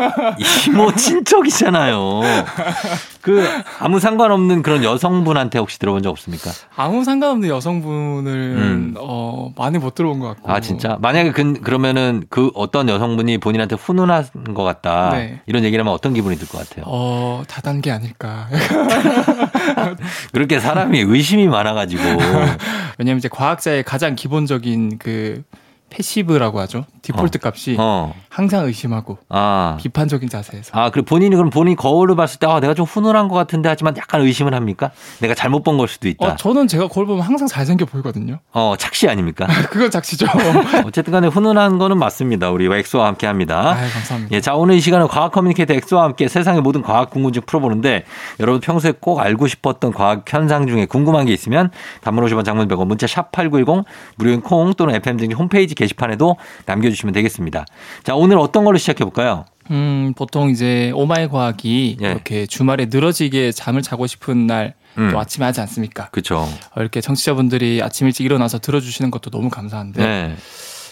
이모 0.67 0.91
친척이잖아요. 0.95 2.21
그 3.21 3.45
아무 3.79 3.99
상관없는 3.99 4.61
그런 4.61 4.83
여성분한테 4.83 5.59
혹시 5.59 5.77
들어본 5.79 6.03
적 6.03 6.09
없습니까? 6.09 6.51
아무 6.75 7.03
상관없는 7.03 7.49
여성분을 7.49 8.31
음. 8.33 8.95
어 8.97 9.51
많이 9.57 9.77
못 9.77 9.95
들어본 9.95 10.19
것 10.19 10.27
같고. 10.27 10.51
아 10.51 10.59
진짜 10.59 10.97
만약에 11.01 11.31
그, 11.31 11.53
그러면은 11.61 12.23
그 12.29 12.51
어떤 12.55 12.87
여성분이 12.87 13.39
본인한테 13.39 13.75
훈훈한 13.75 14.25
것 14.53 14.63
같다 14.63 15.11
네. 15.13 15.41
이런 15.45 15.63
얘기를 15.63 15.83
하면 15.83 15.93
어떤 15.93 16.13
기분이 16.13 16.37
들 16.37 16.47
것 16.47 16.59
같아요? 16.67 16.85
어 16.87 17.43
다단계 17.47 17.91
아닐까. 17.91 18.47
그렇게 20.31 20.59
사람이 20.59 20.99
의심이 20.99 21.47
많아가지고 21.47 22.03
왜냐면 22.97 23.17
이제 23.17 23.27
과학자의 23.27 23.83
가장 23.83 24.15
기본적인 24.15 24.97
그 24.99 25.43
패시브라고 25.95 26.59
하죠. 26.61 26.85
디폴트 27.01 27.39
값이 27.41 27.77
어. 27.79 28.13
항상 28.29 28.65
의심하고 28.65 29.17
아. 29.29 29.77
비판적인 29.79 30.27
자세에서. 30.27 30.71
아, 30.73 30.89
그리고 30.89 31.05
본인이 31.05 31.35
그럼 31.35 31.49
본인이 31.49 31.75
거울을 31.75 32.15
봤을 32.15 32.39
때, 32.39 32.47
아, 32.47 32.59
내가 32.59 32.73
좀 32.73 32.85
훈훈한 32.85 33.27
것 33.29 33.35
같은데 33.35 33.69
하지만 33.69 33.95
약간 33.97 34.21
의심을 34.21 34.53
합니까? 34.53 34.91
내가 35.21 35.33
잘못 35.33 35.63
본 35.63 35.75
걸 35.77 35.87
수도 35.89 36.07
있다. 36.07 36.25
어, 36.25 36.35
저는 36.37 36.67
제가 36.69 36.87
거울 36.87 37.05
보면 37.05 37.21
항상 37.21 37.47
잘생겨 37.49 37.85
보이거든요. 37.85 38.39
어, 38.53 38.75
착시 38.77 39.09
아닙니까? 39.09 39.45
그건 39.69 39.91
착시죠. 39.91 40.25
어쨌든 40.85 41.11
간에 41.11 41.27
훈훈한 41.27 41.77
거는 41.77 41.97
맞습니다. 41.97 42.49
우리 42.49 42.65
엑소와 42.65 43.07
함께 43.07 43.27
합니다. 43.27 43.71
아, 43.71 43.75
감사합니다. 43.75 44.33
예, 44.35 44.39
자, 44.41 44.55
오늘 44.55 44.75
이 44.75 44.79
시간은 44.81 45.07
과학 45.07 45.31
커뮤니케이터 45.33 45.73
엑소와 45.73 46.03
함께 46.03 46.27
세상의 46.29 46.61
모든 46.61 46.81
과학 46.81 47.09
궁금증 47.09 47.41
풀어보는데 47.45 48.05
여러분 48.39 48.61
평소에 48.61 48.93
꼭 48.99 49.19
알고 49.19 49.47
싶었던 49.47 49.91
과학 49.93 50.23
현상 50.27 50.65
중에 50.67 50.85
궁금한 50.85 51.25
게 51.25 51.33
있으면 51.33 51.71
단문 52.01 52.25
50원 52.25 52.45
장문 52.45 52.67
100원 52.69 52.87
문자 52.87 53.05
샵8910 53.07 53.83
무료인 54.15 54.41
콩 54.41 54.73
또는 54.75 54.95
FM 54.95 55.17
등 55.17 55.31
홈페이지 55.33 55.75
게시판에도 55.85 56.37
남겨주시면 56.65 57.13
되겠습니다. 57.13 57.65
자, 58.03 58.15
오늘 58.15 58.37
어떤 58.37 58.65
걸로 58.65 58.77
시작해볼까요? 58.77 59.45
음, 59.71 60.13
보통 60.15 60.49
이제 60.49 60.91
오마이 60.93 61.27
과학이 61.27 61.97
예. 62.01 62.07
이렇게 62.11 62.45
주말에 62.45 62.87
늘어지게 62.89 63.51
잠을 63.51 63.81
자고 63.81 64.05
싶은 64.07 64.45
날또 64.47 64.73
음. 64.97 65.17
아침에 65.17 65.45
하지 65.45 65.61
않습니까? 65.61 66.09
어, 66.75 66.81
이렇게 66.81 67.01
청취자분들이 67.01 67.81
아침 67.81 68.07
일찍 68.07 68.25
일어나서 68.25 68.59
들어주시는 68.59 69.11
것도 69.11 69.29
너무 69.31 69.49
감사한데 69.49 70.05
네. 70.05 70.35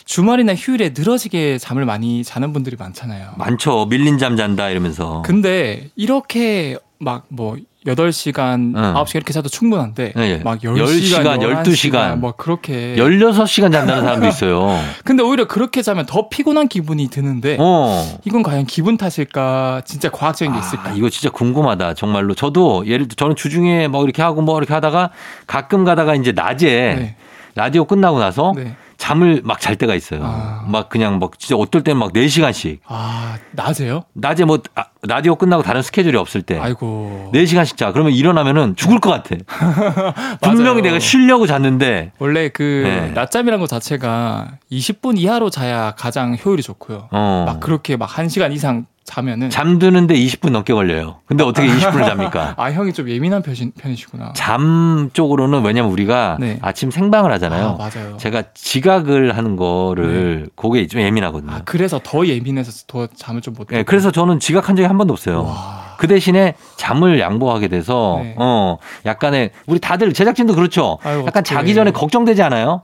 주말이나 0.05 0.53
휴일에 0.55 0.93
늘어지게 0.95 1.57
잠을 1.59 1.85
많이 1.85 2.23
자는 2.23 2.51
분들이 2.51 2.75
많잖아요. 2.77 3.33
많죠. 3.37 3.85
밀린 3.85 4.17
잠 4.17 4.35
잔다 4.35 4.69
이러면서. 4.69 5.21
근데 5.25 5.89
이렇게 5.95 6.77
막 6.99 7.25
뭐 7.29 7.57
8시간, 7.85 8.75
응. 8.75 8.93
9시간 8.95 9.15
이렇게 9.15 9.33
자도 9.33 9.49
충분한데 9.49 10.13
네, 10.15 10.37
막 10.43 10.59
10시간, 10.59 11.37
10시간, 11.37 11.63
12시간. 11.63 12.17
뭐 12.17 12.31
그렇게 12.33 12.95
16시간 12.97 13.71
잔다는 13.71 14.01
사람도 14.03 14.27
있어요. 14.29 14.79
근데 15.03 15.23
오히려 15.23 15.47
그렇게 15.47 15.81
자면 15.81 16.05
더 16.05 16.29
피곤한 16.29 16.67
기분이 16.67 17.09
드는데 17.09 17.57
어. 17.59 18.17
이건 18.25 18.43
과연 18.43 18.65
기분 18.65 18.97
탓일까? 18.97 19.81
진짜 19.85 20.09
과학적인 20.09 20.53
게 20.53 20.59
있을까? 20.59 20.89
아, 20.89 20.93
이거 20.93 21.09
진짜 21.09 21.29
궁금하다. 21.29 21.93
정말로. 21.95 22.33
저도 22.33 22.85
예를 22.87 23.07
들어 23.07 23.15
저는 23.15 23.35
주중에 23.35 23.87
뭐 23.87 24.03
이렇게 24.03 24.21
하고 24.21 24.41
뭐 24.41 24.57
이렇게 24.57 24.73
하다가 24.73 25.09
가끔 25.47 25.83
가다가 25.83 26.15
이제 26.15 26.31
낮에 26.31 26.65
네. 26.67 27.15
라디오 27.55 27.85
끝나고 27.85 28.19
나서 28.19 28.53
네. 28.55 28.75
잠을 28.97 29.41
막 29.43 29.59
잘 29.59 29.75
때가 29.75 29.95
있어요. 29.95 30.21
아. 30.23 30.65
막 30.67 30.89
그냥 30.89 31.19
막 31.19 31.37
진짜 31.39 31.55
어떨 31.55 31.83
때는 31.83 31.99
막 31.99 32.13
4시간씩. 32.13 32.79
아, 32.85 33.37
낮에요? 33.51 34.03
낮에 34.13 34.45
뭐 34.45 34.59
아, 34.75 34.85
라디오 35.03 35.35
끝나고 35.35 35.61
다른 35.63 35.81
스케줄이 35.81 36.17
없을 36.17 36.41
때 36.41 36.57
아이고. 36.59 37.31
4시간씩 37.33 37.77
자. 37.77 37.91
그러면 37.91 38.13
일어나면은 38.13 38.75
죽을 38.75 38.99
것 38.99 39.09
같아. 39.09 39.35
분명히. 40.41 40.81
내가 40.81 40.99
쉬려고 40.99 41.47
잤는데 41.47 42.11
원래 42.19 42.49
그 42.49 42.83
네. 42.85 43.11
낮잠이라는 43.11 43.59
것 43.61 43.67
자체가 43.69 44.57
20분 44.71 45.17
이하로 45.17 45.49
자야 45.49 45.91
가장 45.91 46.37
효율이 46.43 46.61
좋고요. 46.63 47.09
어. 47.11 47.43
막 47.45 47.59
그렇게 47.59 47.95
막 47.97 48.09
1시간 48.09 48.53
이상 48.53 48.85
자면은 49.03 49.49
잠드는데 49.49 50.15
20분 50.15 50.51
넘게 50.51 50.73
걸려요. 50.73 51.17
근데 51.25 51.43
어떻게 51.43 51.67
20분을 51.69 52.05
잡니까? 52.05 52.53
아, 52.57 52.71
형이 52.71 52.93
좀 52.93 53.09
예민한 53.09 53.41
편이, 53.41 53.71
편이시구나. 53.77 54.33
잠 54.35 55.09
쪽으로는 55.13 55.63
왜냐면 55.63 55.91
우리가 55.91 56.37
네. 56.39 56.57
아침 56.61 56.89
생방을 56.89 57.31
하잖아요. 57.33 57.77
아, 57.79 57.89
맞아요. 57.89 58.17
제가 58.17 58.43
지각을 58.53 59.35
하는 59.37 59.55
거를 59.55 60.49
그게 60.55 60.87
좀 60.87 61.01
예민하거든요. 61.01 61.51
아, 61.51 61.61
그래서 61.65 61.99
더 62.03 62.25
예민해서 62.25 62.85
더 62.87 63.07
잠을 63.15 63.41
좀 63.41 63.53
못. 63.53 63.67
네, 63.67 63.83
그래서 63.83 64.09
저는 64.11 64.39
지각한 64.39 64.75
적이 64.75 64.87
한 64.87 64.97
번도 64.97 65.13
없어요. 65.13 65.43
와. 65.43 65.83
그 65.97 66.07
대신에 66.07 66.55
잠을 66.75 67.19
양보하게 67.19 67.67
돼서 67.67 68.19
네. 68.23 68.35
어 68.39 68.77
약간의 69.05 69.51
우리 69.67 69.79
다들 69.79 70.11
제작진도 70.13 70.55
그렇죠. 70.55 70.97
아유, 71.03 71.19
약간 71.19 71.41
어떡해. 71.41 71.43
자기 71.43 71.73
전에 71.75 71.91
걱정되지 71.91 72.41
않아요? 72.41 72.81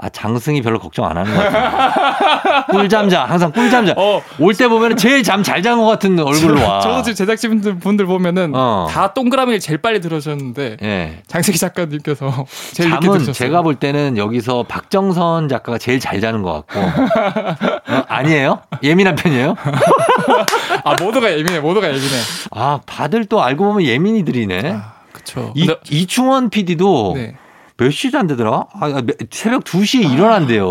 아 0.00 0.08
장승이 0.08 0.62
별로 0.62 0.78
걱정 0.78 1.06
안 1.06 1.16
하는 1.16 1.34
것 1.34 1.42
같아요. 1.42 2.64
꿀잠자 2.70 3.24
항상 3.24 3.50
꿀잠자. 3.52 3.94
어, 3.96 4.22
올때 4.38 4.68
보면 4.68 4.96
제일 4.96 5.22
잠 5.24 5.42
잘 5.42 5.60
잔 5.62 5.78
것 5.78 5.86
같은 5.86 6.18
얼굴로 6.18 6.62
와. 6.62 6.78
저도 6.80 7.02
지금 7.02 7.14
제작진분들 7.16 7.78
분들 7.80 8.06
보면은 8.06 8.52
어. 8.54 8.86
다 8.88 9.12
동그라미를 9.12 9.58
제일 9.58 9.78
빨리 9.78 10.00
들으셨는데 10.00 10.76
예. 10.82 11.22
장세기 11.26 11.58
작가님께서 11.58 12.46
제일 12.74 12.90
늦게 12.90 13.00
잠은 13.06 13.18
들으셨어요. 13.18 13.32
제가 13.32 13.62
볼 13.62 13.74
때는 13.74 14.16
여기서 14.16 14.64
박정선 14.68 15.48
작가가 15.48 15.78
제일 15.78 15.98
잘 15.98 16.20
자는 16.20 16.42
것 16.42 16.64
같고 16.66 16.78
어, 17.92 18.04
아니에요? 18.06 18.60
예민한 18.84 19.16
편이에요? 19.16 19.56
아 20.84 20.94
모두가 21.02 21.32
예민해, 21.32 21.58
모두가 21.58 21.88
예민해. 21.88 22.06
아 22.52 22.78
다들 22.86 23.24
또 23.24 23.42
알고 23.42 23.64
보면 23.64 23.82
예민이들이네. 23.82 24.72
아, 24.74 24.92
근데- 25.34 25.74
이충원 25.90 26.50
PD도 26.50 27.12
네. 27.16 27.34
몇 27.78 27.90
시에 27.92 28.10
잔대더라? 28.10 28.50
아, 28.50 28.86
아, 28.86 29.02
새벽 29.30 29.64
2시에 29.64 30.12
일어난대요. 30.12 30.68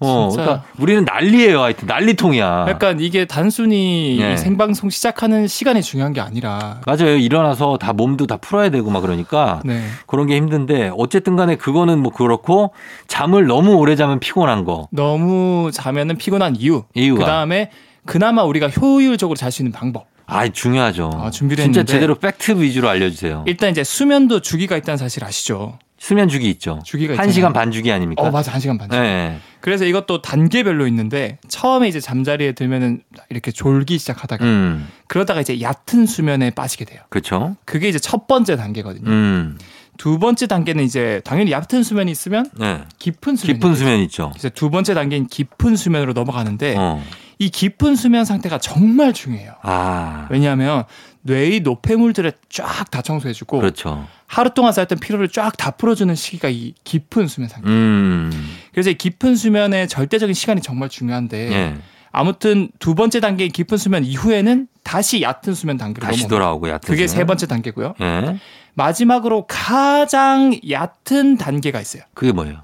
어, 0.00 0.28
진짜. 0.30 0.44
그러니까 0.44 0.64
우리는 0.78 1.04
난리예요. 1.04 1.60
하여튼 1.60 1.86
난리통이야. 1.88 2.66
약간 2.68 3.00
이게 3.00 3.24
단순히 3.24 4.18
네. 4.20 4.34
이 4.34 4.36
생방송 4.36 4.90
시작하는 4.90 5.48
시간이 5.48 5.82
중요한 5.82 6.12
게 6.12 6.20
아니라 6.20 6.80
맞아요. 6.86 7.16
일어나서 7.16 7.78
다 7.78 7.92
몸도 7.94 8.28
다 8.28 8.36
풀어야 8.36 8.70
되고 8.70 8.90
막 8.90 9.00
그러니까 9.00 9.60
네. 9.64 9.82
그런 10.06 10.28
게 10.28 10.36
힘든데 10.36 10.92
어쨌든 10.96 11.34
간에 11.34 11.56
그거는 11.56 12.00
뭐 12.00 12.12
그렇고 12.12 12.72
잠을 13.08 13.46
너무 13.46 13.74
오래 13.74 13.96
자면 13.96 14.20
피곤한 14.20 14.64
거. 14.64 14.88
너무 14.92 15.70
자면은 15.72 16.16
피곤한 16.16 16.56
이유. 16.56 16.84
이유가. 16.94 17.20
그다음에 17.24 17.70
그나마 18.04 18.44
우리가 18.44 18.68
효율적으로 18.68 19.36
잘 19.36 19.50
수 19.50 19.62
있는 19.62 19.72
방법. 19.72 20.06
아, 20.30 20.46
중요하죠. 20.46 21.10
아, 21.14 21.30
준비를 21.30 21.64
진짜 21.64 21.80
했는데. 21.80 21.92
제대로 21.92 22.14
팩트 22.14 22.60
위주로 22.60 22.88
알려주세요. 22.88 23.44
일단 23.46 23.70
이제 23.70 23.82
수면도 23.82 24.40
주기가 24.40 24.76
있다는 24.76 24.98
사실 24.98 25.24
아시죠? 25.24 25.78
수면 26.00 26.28
주기 26.28 26.48
있죠. 26.50 26.78
주기가 26.84 27.12
한 27.12 27.14
있잖아요. 27.16 27.32
시간 27.32 27.52
반 27.52 27.72
주기 27.72 27.90
아닙니까? 27.90 28.22
어, 28.22 28.30
맞아. 28.30 28.52
한 28.52 28.60
시간 28.60 28.78
반. 28.78 28.88
네. 28.90 29.40
그래서 29.60 29.84
이것도 29.84 30.22
단계별로 30.22 30.86
있는데 30.86 31.38
처음에 31.48 31.88
이제 31.88 31.98
잠자리에 31.98 32.52
들면은 32.52 33.02
이렇게 33.30 33.50
졸기 33.50 33.98
시작하다가 33.98 34.44
음, 34.44 34.86
그러다가 35.08 35.40
이제 35.40 35.60
얕은 35.60 36.06
수면에 36.06 36.50
빠지게 36.50 36.84
돼요. 36.84 37.00
그렇죠. 37.08 37.56
그게 37.64 37.88
이제 37.88 37.98
첫 37.98 38.28
번째 38.28 38.54
단계거든요. 38.54 39.10
음, 39.10 39.58
두 39.96 40.20
번째 40.20 40.46
단계는 40.46 40.84
이제 40.84 41.20
당연히 41.24 41.50
얕은 41.50 41.82
수면이 41.82 42.12
있으면 42.12 42.48
네. 42.56 42.82
깊은 43.00 43.34
수면. 43.34 43.56
깊은 43.56 43.74
수면 43.74 43.98
있죠. 44.02 44.28
그래서 44.34 44.50
두 44.50 44.70
번째 44.70 44.94
단계인 44.94 45.26
깊은 45.26 45.74
수면으로 45.74 46.12
넘어가는데 46.12 46.76
어. 46.78 47.02
이 47.38 47.50
깊은 47.50 47.94
수면 47.96 48.24
상태가 48.24 48.58
정말 48.58 49.12
중요해요. 49.12 49.54
아, 49.62 50.26
왜냐하면 50.30 50.84
뇌의 51.22 51.60
노폐물들을 51.60 52.32
쫙 52.48 52.90
다 52.90 53.02
청소해주고 53.02 53.58
그렇죠. 53.60 54.06
하루 54.26 54.50
동안 54.50 54.72
쌓였던 54.72 54.98
피로를 54.98 55.28
쫙 55.28 55.56
다 55.56 55.70
풀어주는 55.72 56.14
시기가 56.14 56.48
이 56.48 56.74
깊은 56.84 57.28
수면 57.28 57.48
상태. 57.48 57.68
음, 57.68 58.30
그래서 58.72 58.90
이 58.90 58.94
깊은 58.94 59.36
수면의 59.36 59.88
절대적인 59.88 60.34
시간이 60.34 60.62
정말 60.62 60.88
중요한데 60.88 61.52
예. 61.52 61.76
아무튼 62.10 62.70
두 62.78 62.94
번째 62.94 63.20
단계인 63.20 63.52
깊은 63.52 63.76
수면 63.78 64.04
이후에는 64.04 64.66
다시 64.82 65.22
얕은 65.22 65.54
수면 65.54 65.76
단계로 65.76 66.06
다시. 66.06 66.26
돌아오고 66.26 66.68
얕은 66.68 66.80
그게 66.86 67.06
수면. 67.06 67.20
세 67.20 67.24
번째 67.26 67.46
단계고요. 67.46 67.94
예. 68.00 68.38
마지막으로 68.74 69.46
가장 69.46 70.58
얕은 70.68 71.36
단계가 71.36 71.80
있어요. 71.80 72.02
그게 72.14 72.32
뭐예요? 72.32 72.62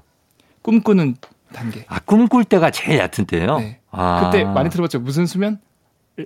꿈꾸는 0.63 1.15
단계. 1.55 1.85
아, 1.87 1.99
꿈꿀 1.99 2.43
때가 2.43 2.69
제일 2.71 2.99
얕은 2.99 3.25
때예요? 3.27 3.57
네. 3.59 3.79
아. 3.91 4.29
그때 4.31 4.43
많이 4.43 4.69
들어봤죠. 4.69 4.99
무슨 4.99 5.25
수면? 5.25 5.59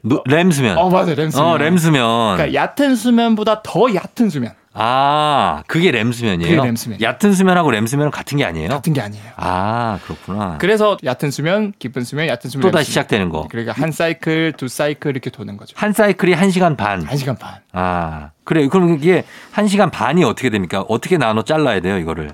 노- 0.04 0.22
렘 0.28 0.52
수면. 0.52 0.78
어 0.78 0.90
맞아요. 0.90 1.16
렘 1.16 1.30
수면. 1.32 1.48
어, 1.48 1.58
렘 1.58 1.78
수면. 1.78 2.38
그러니까 2.38 2.54
얕은 2.54 2.96
수면보다 2.96 3.62
더 3.64 3.88
얕은 3.94 4.30
수면 4.30 4.54
아, 4.72 5.64
그게 5.68 5.90
렘 5.92 6.12
수면이에요? 6.12 6.56
그게 6.58 6.66
렘 6.68 6.76
수면. 6.76 7.02
얕은 7.02 7.34
수면하고 7.34 7.72
렘 7.72 7.88
수면은 7.88 8.12
같은 8.12 8.38
게 8.38 8.46
아니에요? 8.46 8.70
같은 8.70 8.94
게 8.94 9.02
아니에요. 9.02 9.24
아, 9.36 9.98
그렇구나. 10.04 10.58
그래서 10.60 10.96
얕은 11.04 11.32
수면, 11.32 11.74
깊은 11.80 12.04
수면, 12.04 12.28
얕은 12.28 12.50
수면 12.52 12.62
또 12.62 12.68
렘 12.68 12.74
다시. 12.74 12.90
시작되는 12.92 13.30
거. 13.30 13.48
그러니까 13.50 13.74
한 13.74 13.92
사이클, 13.92 14.54
두 14.58 14.68
사이클 14.68 15.10
이렇게 15.12 15.32
도는 15.32 15.58
거죠. 15.58 15.74
한 15.76 15.92
사이클이 15.92 16.34
한 16.34 16.52
시간 16.52 16.78
반. 16.78 17.02
한 17.02 17.18
시간 17.18 17.36
반. 17.36 17.56
아, 17.74 18.30
그래. 18.44 18.68
그럼 18.68 18.94
이게 18.96 19.26
한 19.52 19.68
시간 19.68 19.90
반이 19.90 20.24
어떻게 20.24 20.50
됩니까? 20.52 20.86
어떻게 20.88 21.18
나눠 21.18 21.44
잘라야 21.44 21.80
돼요, 21.82 21.98
이거를? 21.98 22.30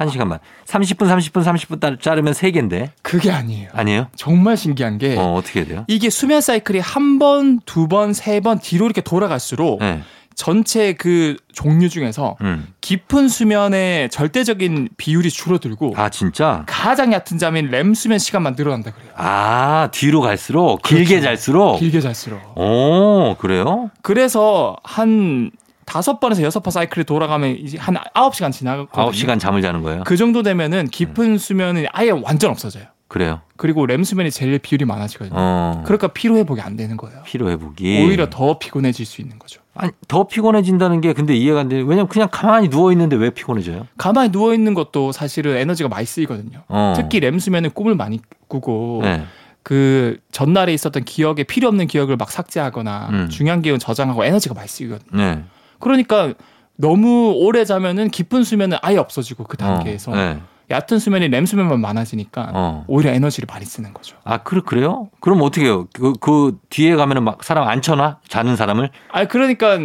한시간 0.00 0.28
반. 0.28 0.38
30분, 0.66 1.06
30분, 1.08 1.44
30분 1.44 1.78
따- 1.80 1.96
자르면 2.00 2.32
세개인데 2.34 2.92
그게 3.02 3.30
아니에요. 3.30 3.68
아니에요? 3.72 4.08
정말 4.16 4.56
신기한 4.56 4.98
게 4.98 5.16
어, 5.16 5.34
어떻게 5.34 5.64
돼요? 5.64 5.84
이게 5.88 6.10
수면 6.10 6.40
사이클이 6.40 6.78
한 6.80 7.18
번, 7.18 7.60
두 7.66 7.86
번, 7.86 8.12
세 8.14 8.40
번 8.40 8.58
뒤로 8.58 8.86
이렇게 8.86 9.02
돌아갈수록 9.02 9.80
네. 9.80 10.00
전체 10.34 10.94
그 10.94 11.36
종류 11.52 11.90
중에서 11.90 12.36
음. 12.40 12.68
깊은 12.80 13.28
수면의 13.28 14.08
절대적인 14.08 14.88
비율이 14.96 15.28
줄어들고 15.28 15.92
아, 15.96 16.08
진짜? 16.08 16.62
가장 16.66 17.12
얕은 17.12 17.36
잠인 17.38 17.66
램 17.70 17.92
수면 17.92 18.18
시간만 18.18 18.54
늘어난다 18.56 18.92
그래요. 18.92 19.10
아, 19.16 19.90
뒤로 19.92 20.22
갈수록, 20.22 20.80
길게 20.80 21.04
그렇죠. 21.16 21.24
잘수록? 21.24 21.78
길게 21.80 22.00
잘수록. 22.00 22.40
오, 22.56 23.36
그래요? 23.38 23.90
그래서 24.00 24.76
한 24.82 25.50
다섯 25.90 26.20
번에서 26.20 26.44
여섯 26.44 26.60
번 26.60 26.70
사이클이 26.70 27.04
돌아가면 27.04 27.56
이제 27.56 27.76
한 27.76 27.96
아홉 28.14 28.36
시간 28.36 28.52
지나거든요. 28.52 28.88
아홉 28.92 29.12
시간 29.12 29.40
잠을 29.40 29.60
자는 29.60 29.82
거예요? 29.82 30.04
그 30.06 30.16
정도 30.16 30.44
되면은 30.44 30.86
깊은 30.86 31.36
수면은 31.36 31.86
아예 31.90 32.10
완전 32.10 32.52
없어져요. 32.52 32.84
그래요. 33.08 33.40
그리고 33.56 33.86
램 33.86 34.04
수면이 34.04 34.30
제일 34.30 34.60
비율이 34.60 34.84
많아지거든요. 34.84 35.34
어. 35.36 35.82
그러니까 35.84 36.06
피로 36.06 36.36
회복이 36.36 36.60
안 36.60 36.76
되는 36.76 36.96
거예요. 36.96 37.22
피로 37.24 37.50
회복이. 37.50 38.04
오히려 38.06 38.30
더 38.30 38.60
피곤해질 38.60 39.04
수 39.04 39.20
있는 39.20 39.40
거죠. 39.40 39.62
아니, 39.74 39.90
더 40.06 40.28
피곤해진다는 40.28 41.00
게 41.00 41.12
근데 41.12 41.34
이해가 41.34 41.58
안 41.58 41.68
돼. 41.68 41.78
왜냐면 41.78 42.06
그냥 42.06 42.28
가만히 42.30 42.70
누워 42.70 42.92
있는데 42.92 43.16
왜 43.16 43.30
피곤해져요? 43.30 43.88
가만히 43.98 44.30
누워 44.30 44.54
있는 44.54 44.74
것도 44.74 45.10
사실은 45.10 45.56
에너지가 45.56 45.88
많이 45.88 46.06
쓰이거든요. 46.06 46.62
어. 46.68 46.94
특히 46.96 47.18
램 47.18 47.40
수면은 47.40 47.70
꿈을 47.70 47.96
많이 47.96 48.20
꾸고 48.46 49.00
네. 49.02 49.24
그 49.64 50.18
전날에 50.30 50.72
있었던 50.72 51.02
기억에 51.02 51.42
필요 51.42 51.66
없는 51.66 51.88
기억을 51.88 52.16
막 52.16 52.30
삭제하거나 52.30 53.08
음. 53.10 53.28
중요한 53.28 53.60
기억은 53.60 53.80
저장하고 53.80 54.24
에너지가 54.24 54.54
많이 54.54 54.68
쓰이거든요. 54.68 55.20
네. 55.20 55.42
그러니까 55.80 56.34
너무 56.76 57.32
오래 57.36 57.64
자면은 57.64 58.08
깊은 58.08 58.44
수면은 58.44 58.78
아예 58.82 58.96
없어지고 58.96 59.44
그 59.44 59.56
단계에서 59.56 60.12
어. 60.12 60.14
네. 60.14 60.40
얕은 60.70 61.00
수면이 61.00 61.28
램 61.28 61.46
수면만 61.46 61.80
많아지니까 61.80 62.52
어. 62.54 62.84
오히려 62.86 63.10
에너지를 63.10 63.46
많이 63.50 63.64
쓰는 63.64 63.92
거죠. 63.92 64.16
아, 64.22 64.38
그, 64.38 64.62
그래요? 64.62 65.10
그럼 65.18 65.42
어떻게 65.42 65.66
해요? 65.66 65.88
그, 65.92 66.12
그 66.20 66.58
뒤에 66.70 66.94
가면은 66.94 67.24
막 67.24 67.42
사람 67.42 67.66
앉혀놔? 67.66 68.20
자는 68.28 68.54
사람을? 68.54 68.90
아 69.10 69.24
그러니까 69.26 69.78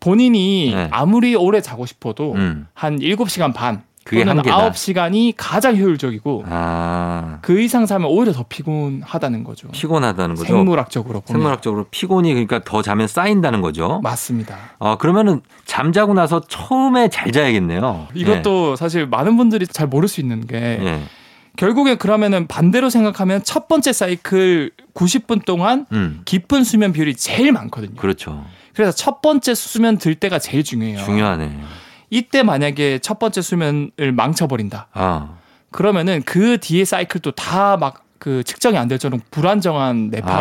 본인이 0.00 0.72
네. 0.74 0.88
아무리 0.90 1.34
오래 1.34 1.60
자고 1.60 1.86
싶어도 1.86 2.32
음. 2.32 2.66
한 2.72 2.98
7시간 2.98 3.52
반 3.54 3.82
그게 4.04 4.22
한계다. 4.22 4.70
9시간이 4.70 5.34
가장 5.36 5.76
효율적이고 5.76 6.44
아. 6.48 7.38
그 7.42 7.60
이상 7.60 7.86
자면 7.86 8.10
오히려 8.10 8.32
더 8.32 8.44
피곤하다는 8.48 9.44
거죠. 9.44 9.68
피곤하다는 9.68 10.34
거죠. 10.34 10.46
생물학적으로 10.46 11.20
보면 11.20 11.40
생물학적으로 11.40 11.86
피곤이 11.90 12.30
그러니까 12.30 12.60
더 12.64 12.82
자면 12.82 13.06
쌓인다는 13.06 13.60
거죠. 13.60 14.00
맞습니다. 14.02 14.56
아, 14.78 14.96
그러면은 14.96 15.40
잠자고 15.64 16.14
나서 16.14 16.40
처음에 16.40 17.08
잘 17.08 17.30
자야겠네요. 17.32 18.08
이것도 18.14 18.76
사실 18.76 19.06
많은 19.06 19.36
분들이 19.36 19.66
잘 19.66 19.86
모를 19.86 20.08
수 20.08 20.20
있는 20.20 20.46
게 20.46 20.56
예. 20.56 20.84
예. 20.84 21.02
결국에 21.56 21.96
그러면은 21.96 22.46
반대로 22.46 22.88
생각하면 22.88 23.42
첫 23.44 23.68
번째 23.68 23.92
사이클 23.92 24.70
90분 24.94 25.44
동안 25.44 25.86
음. 25.92 26.22
깊은 26.24 26.64
수면 26.64 26.92
비율이 26.92 27.14
제일 27.14 27.52
많거든요. 27.52 27.94
그렇죠. 27.96 28.44
그래서 28.74 28.90
첫 28.92 29.20
번째 29.20 29.54
수면 29.54 29.98
들 29.98 30.14
때가 30.14 30.38
제일 30.38 30.64
중요해요. 30.64 31.04
중요하네. 31.04 31.58
이때 32.12 32.42
만약에 32.42 32.98
첫 32.98 33.18
번째 33.18 33.40
수면을 33.40 34.12
망쳐버린다. 34.14 34.88
아. 34.92 35.36
그러면은 35.70 36.22
그 36.26 36.58
뒤에 36.58 36.84
사이클도 36.84 37.32
다 37.32 37.76
막 37.78 38.02
그 38.22 38.44
측정이 38.44 38.78
안 38.78 38.86
될 38.86 39.00
정도로 39.00 39.20
불안정한 39.32 40.10
나옵니다. 40.12 40.32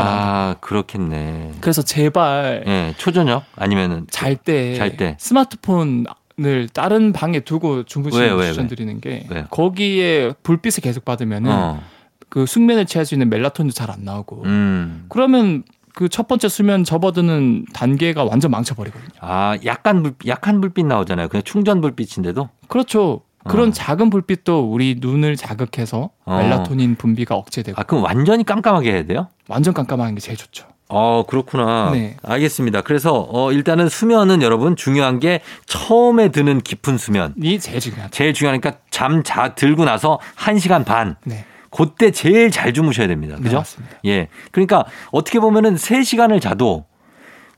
아, 0.52 0.56
그렇겠네. 0.62 1.54
그래서 1.62 1.82
제발 1.82 2.64
예, 2.68 2.94
초저녁 2.96 3.44
아니면은 3.56 4.06
잘때잘 4.12 4.98
때. 4.98 5.18
스마트폰을 5.20 6.06
수면을 6.36 6.70
다른 6.72 7.12
방에 7.12 7.40
두고 7.40 7.70
왜, 7.72 7.78
왜, 7.78 7.84
주무시는 7.86 8.36
왜? 8.38 8.48
추천드리는 8.50 9.02
게? 9.02 9.26
거기에 9.50 10.34
불빛을 10.44 10.82
계속 10.84 11.06
받으면은 11.06 11.52
어. 11.52 11.82
그 12.30 12.46
숙면을 12.46 12.86
취할 12.86 13.06
수 13.08 13.16
있는 13.16 13.30
멜라토닌도 13.32 13.74
잘 13.74 13.90
안 13.90 14.04
나오고 14.04 14.44
음. 14.46 15.06
그러면 15.10 15.64
그 15.94 16.08
첫 16.10 16.28
번째 16.28 16.48
수면 16.50 16.84
접어드는 16.84 17.66
단계가 17.74 18.24
완전 18.24 18.52
망쳐버리거든요. 18.52 19.10
아, 19.22 19.58
약간 19.66 20.04
불, 20.04 20.14
약한 20.28 20.62
불빛 20.62 20.86
나오잖아요. 20.86 21.28
그냥 21.30 21.44
충전 21.44 21.82
불빛인데도. 21.82 22.50
그렇죠. 22.68 23.22
그런 23.48 23.70
어. 23.70 23.72
작은 23.72 24.10
불빛도 24.12 24.72
우리 24.72 24.98
눈을 25.00 25.36
자극해서 25.36 26.12
어. 26.26 26.38
멜라토닌 26.38 26.96
분비가 26.96 27.36
억제되고 27.36 27.80
아, 27.80 27.84
그럼 27.84 28.04
완전히 28.04 28.44
깜깜하게 28.44 28.92
해야 28.92 29.04
돼요? 29.06 29.30
완전 29.48 29.74
깜깜한 29.74 30.14
게 30.16 30.22
제일 30.22 30.38
좋죠. 30.38 30.68
어, 30.94 31.24
그렇구나. 31.26 31.90
네. 31.92 32.18
알겠습니다. 32.22 32.82
그래서 32.82 33.26
어, 33.32 33.52
일단은 33.54 33.88
수면은 33.90 34.42
여러분 34.42 34.76
중요한 34.76 35.20
게 35.20 35.42
처음에 35.66 36.30
드는 36.30 36.60
깊은 36.62 36.98
수면. 36.98 37.34
이 37.42 37.58
제일 37.60 37.80
중요하죠. 37.80 38.12
제일 38.12 38.34
중요하니까 38.34 38.74
잠 38.92 39.24
자 39.24 39.56
들고 39.56 39.86
나서 39.86 40.20
1시간 40.38 40.86
반. 40.86 41.16
네. 41.26 41.46
그때 41.72 42.12
제일 42.12 42.52
잘 42.52 42.74
주무셔야 42.74 43.08
됩니다. 43.08 43.36
네, 43.38 43.44
그죠? 43.44 43.58
맞습니다. 43.58 43.96
예. 44.06 44.28
그러니까 44.52 44.86
어떻게 45.12 45.40
보면은 45.40 45.76
3시간을 45.76 46.40
자도 46.42 46.86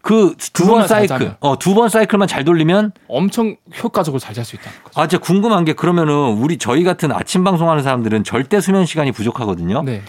그 0.01 0.35
두 0.53 0.65
번 0.67 0.85
사이클. 0.87 1.35
어, 1.39 1.57
두 1.57 1.73
번 1.75 1.87
사이클만 1.89 2.27
잘 2.27 2.43
돌리면 2.43 2.91
엄청 3.07 3.55
효과적으로 3.81 4.19
잘 4.19 4.35
잘 4.35 4.43
수 4.45 4.55
있다는 4.57 4.77
거죠. 4.83 4.99
아, 5.01 5.07
진짜 5.07 5.23
궁금한 5.23 5.63
게 5.65 5.73
그러면은 5.73 6.13
우리 6.37 6.57
저희 6.57 6.83
같은 6.83 7.11
아침 7.11 7.43
방송하는 7.43 7.83
사람들은 7.83 8.23
절대 8.25 8.59
수면 8.61 8.85
시간이 8.85 9.11
부족하거든요. 9.13 9.81
네. 9.83 10.01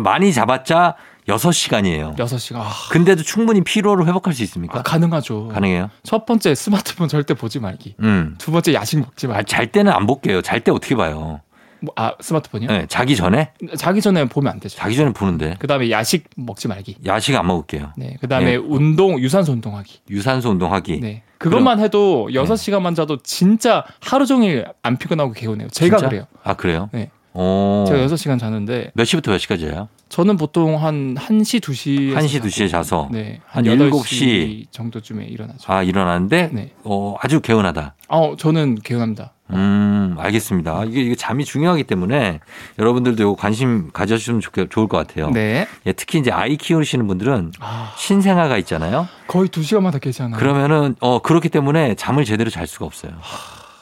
많이 0.00 0.32
잡았자 0.32 0.94
6시간이에요. 1.28 2.16
6시간. 2.16 2.56
아, 2.56 2.70
근데도 2.90 3.22
충분히 3.22 3.62
피로를 3.62 4.06
회복할 4.06 4.32
수 4.32 4.42
있습니까? 4.44 4.78
아, 4.78 4.82
가능하죠. 4.82 5.48
가능해요? 5.48 5.90
첫 6.04 6.24
번째 6.24 6.54
스마트폰 6.54 7.08
절대 7.08 7.34
보지 7.34 7.58
말기. 7.60 7.94
음. 8.00 8.36
두 8.38 8.50
번째 8.52 8.74
야식 8.74 9.00
먹지 9.00 9.26
아, 9.26 9.30
말기. 9.30 9.50
잘 9.52 9.70
때는 9.72 9.92
안 9.92 10.06
볼게요. 10.06 10.40
잘 10.40 10.60
때 10.60 10.70
어떻게 10.70 10.94
봐요? 10.94 11.40
뭐, 11.82 11.92
아, 11.96 12.12
스마트폰이요? 12.20 12.68
네, 12.70 12.86
자기 12.88 13.16
전에? 13.16 13.50
자기 13.76 14.00
전에 14.00 14.24
보면 14.26 14.52
안 14.52 14.60
되죠. 14.60 14.76
자기 14.78 14.94
전에 14.96 15.12
보는데. 15.12 15.56
그다음에 15.58 15.90
야식 15.90 16.28
먹지 16.36 16.68
말기. 16.68 16.96
야식 17.04 17.34
안 17.36 17.46
먹을게요. 17.46 17.92
네. 17.96 18.16
그다음에 18.20 18.52
예. 18.52 18.56
운동 18.56 19.18
유산소 19.20 19.52
운동하기. 19.52 20.00
유산소 20.10 20.50
운동하기. 20.50 21.00
네. 21.00 21.22
그것만 21.38 21.80
해도 21.80 22.28
6시간만 22.30 22.94
자도 22.94 23.18
진짜 23.24 23.84
하루 24.00 24.26
종일 24.26 24.64
안 24.82 24.96
피곤하고 24.96 25.32
개운해요. 25.32 25.68
제가 25.68 25.96
진짜? 25.96 26.08
그래요. 26.08 26.26
아, 26.44 26.54
그래요? 26.54 26.88
네. 26.92 27.10
어. 27.34 27.84
제가 27.88 28.06
6시간 28.06 28.38
자는데 28.38 28.92
몇 28.94 29.04
시부터 29.04 29.32
몇 29.32 29.38
시까지 29.38 29.66
자요? 29.68 29.88
저는 30.10 30.36
보통 30.36 30.80
한 30.80 31.14
1시 31.14 31.60
2시에 31.60 32.14
1시, 32.14 32.42
2시에 32.42 32.70
자서. 32.70 33.08
네. 33.10 33.40
한 33.46 33.66
한 33.66 33.76
7시 33.78 33.90
8시 33.90 34.66
정도쯤에 34.70 35.24
일어나죠. 35.24 35.72
아, 35.72 35.82
일어나는데 35.82 36.50
네. 36.52 36.72
어, 36.84 37.16
아주 37.20 37.40
개운하다. 37.40 37.94
어, 38.08 38.36
저는 38.38 38.76
개운합니다. 38.84 39.32
음, 39.52 40.16
알겠습니다. 40.18 40.84
이게, 40.84 41.02
이게 41.02 41.14
잠이 41.14 41.44
중요하기 41.44 41.84
때문에 41.84 42.40
여러분들도 42.78 43.22
이거 43.22 43.34
관심 43.34 43.90
가져주시면 43.92 44.40
좋, 44.40 44.52
좋을 44.70 44.88
것 44.88 44.96
같아요. 44.96 45.30
네. 45.30 45.66
예, 45.86 45.92
특히 45.92 46.18
이제 46.18 46.30
아이 46.30 46.56
키우시는 46.56 47.06
분들은 47.06 47.52
아, 47.60 47.92
신생아가 47.96 48.58
있잖아요. 48.58 49.08
거의 49.26 49.48
2시간마다 49.48 50.00
계시잖아요. 50.00 50.38
그러면은 50.38 50.94
어 51.00 51.20
그렇기 51.20 51.48
때문에 51.48 51.94
잠을 51.94 52.24
제대로 52.24 52.50
잘 52.50 52.66
수가 52.66 52.86
없어요. 52.86 53.12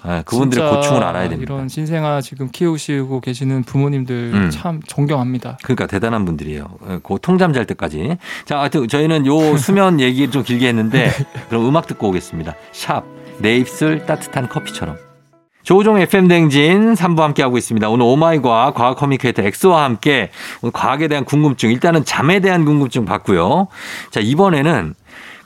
예, 0.06 0.22
그분들의 0.24 0.70
고충을 0.70 1.02
알아야 1.02 1.28
됩니다. 1.28 1.52
이런 1.52 1.68
신생아 1.68 2.20
지금 2.22 2.48
키우시고 2.50 3.20
계시는 3.20 3.64
부모님들 3.64 4.30
음. 4.33 4.50
참 4.50 4.80
존경합니다. 4.87 5.59
그러니까 5.62 5.87
대단한 5.87 6.24
분들이에요. 6.24 6.66
예, 6.88 7.00
그 7.02 7.16
통잠 7.20 7.52
잘 7.52 7.66
때까지. 7.66 8.16
자, 8.46 8.61
하여튼 8.61 8.88
저희는 8.88 9.26
요 9.26 9.56
수면 9.59 10.00
얘기 10.00 10.30
좀 10.30 10.42
길게 10.42 10.68
했는데 10.68 11.11
그럼 11.48 11.66
음악 11.66 11.87
듣고 11.87 12.09
오겠습니다. 12.09 12.54
샵, 12.72 13.04
내 13.38 13.56
입술 13.56 14.06
따뜻한 14.06 14.48
커피처럼. 14.48 15.10
조우종 15.62 15.99
FM 15.99 16.29
대행진 16.28 16.94
3부 16.94 17.18
함께 17.20 17.42
하고 17.42 17.59
있습니다. 17.59 17.88
오늘 17.88 18.07
오마이 18.06 18.72
과학 18.73 18.96
커뮤니케이터 18.96 19.42
엑소와 19.42 19.85
함께 19.85 20.31
오늘 20.62 20.73
과학에 20.73 21.09
대한 21.09 21.25
궁금증, 21.25 21.70
일단은 21.70 22.05
잠에 22.05 22.40
대한 22.40 22.64
궁금증 22.64 23.05
받고요. 23.05 23.68
자, 24.11 24.20
이번에는 24.20 24.94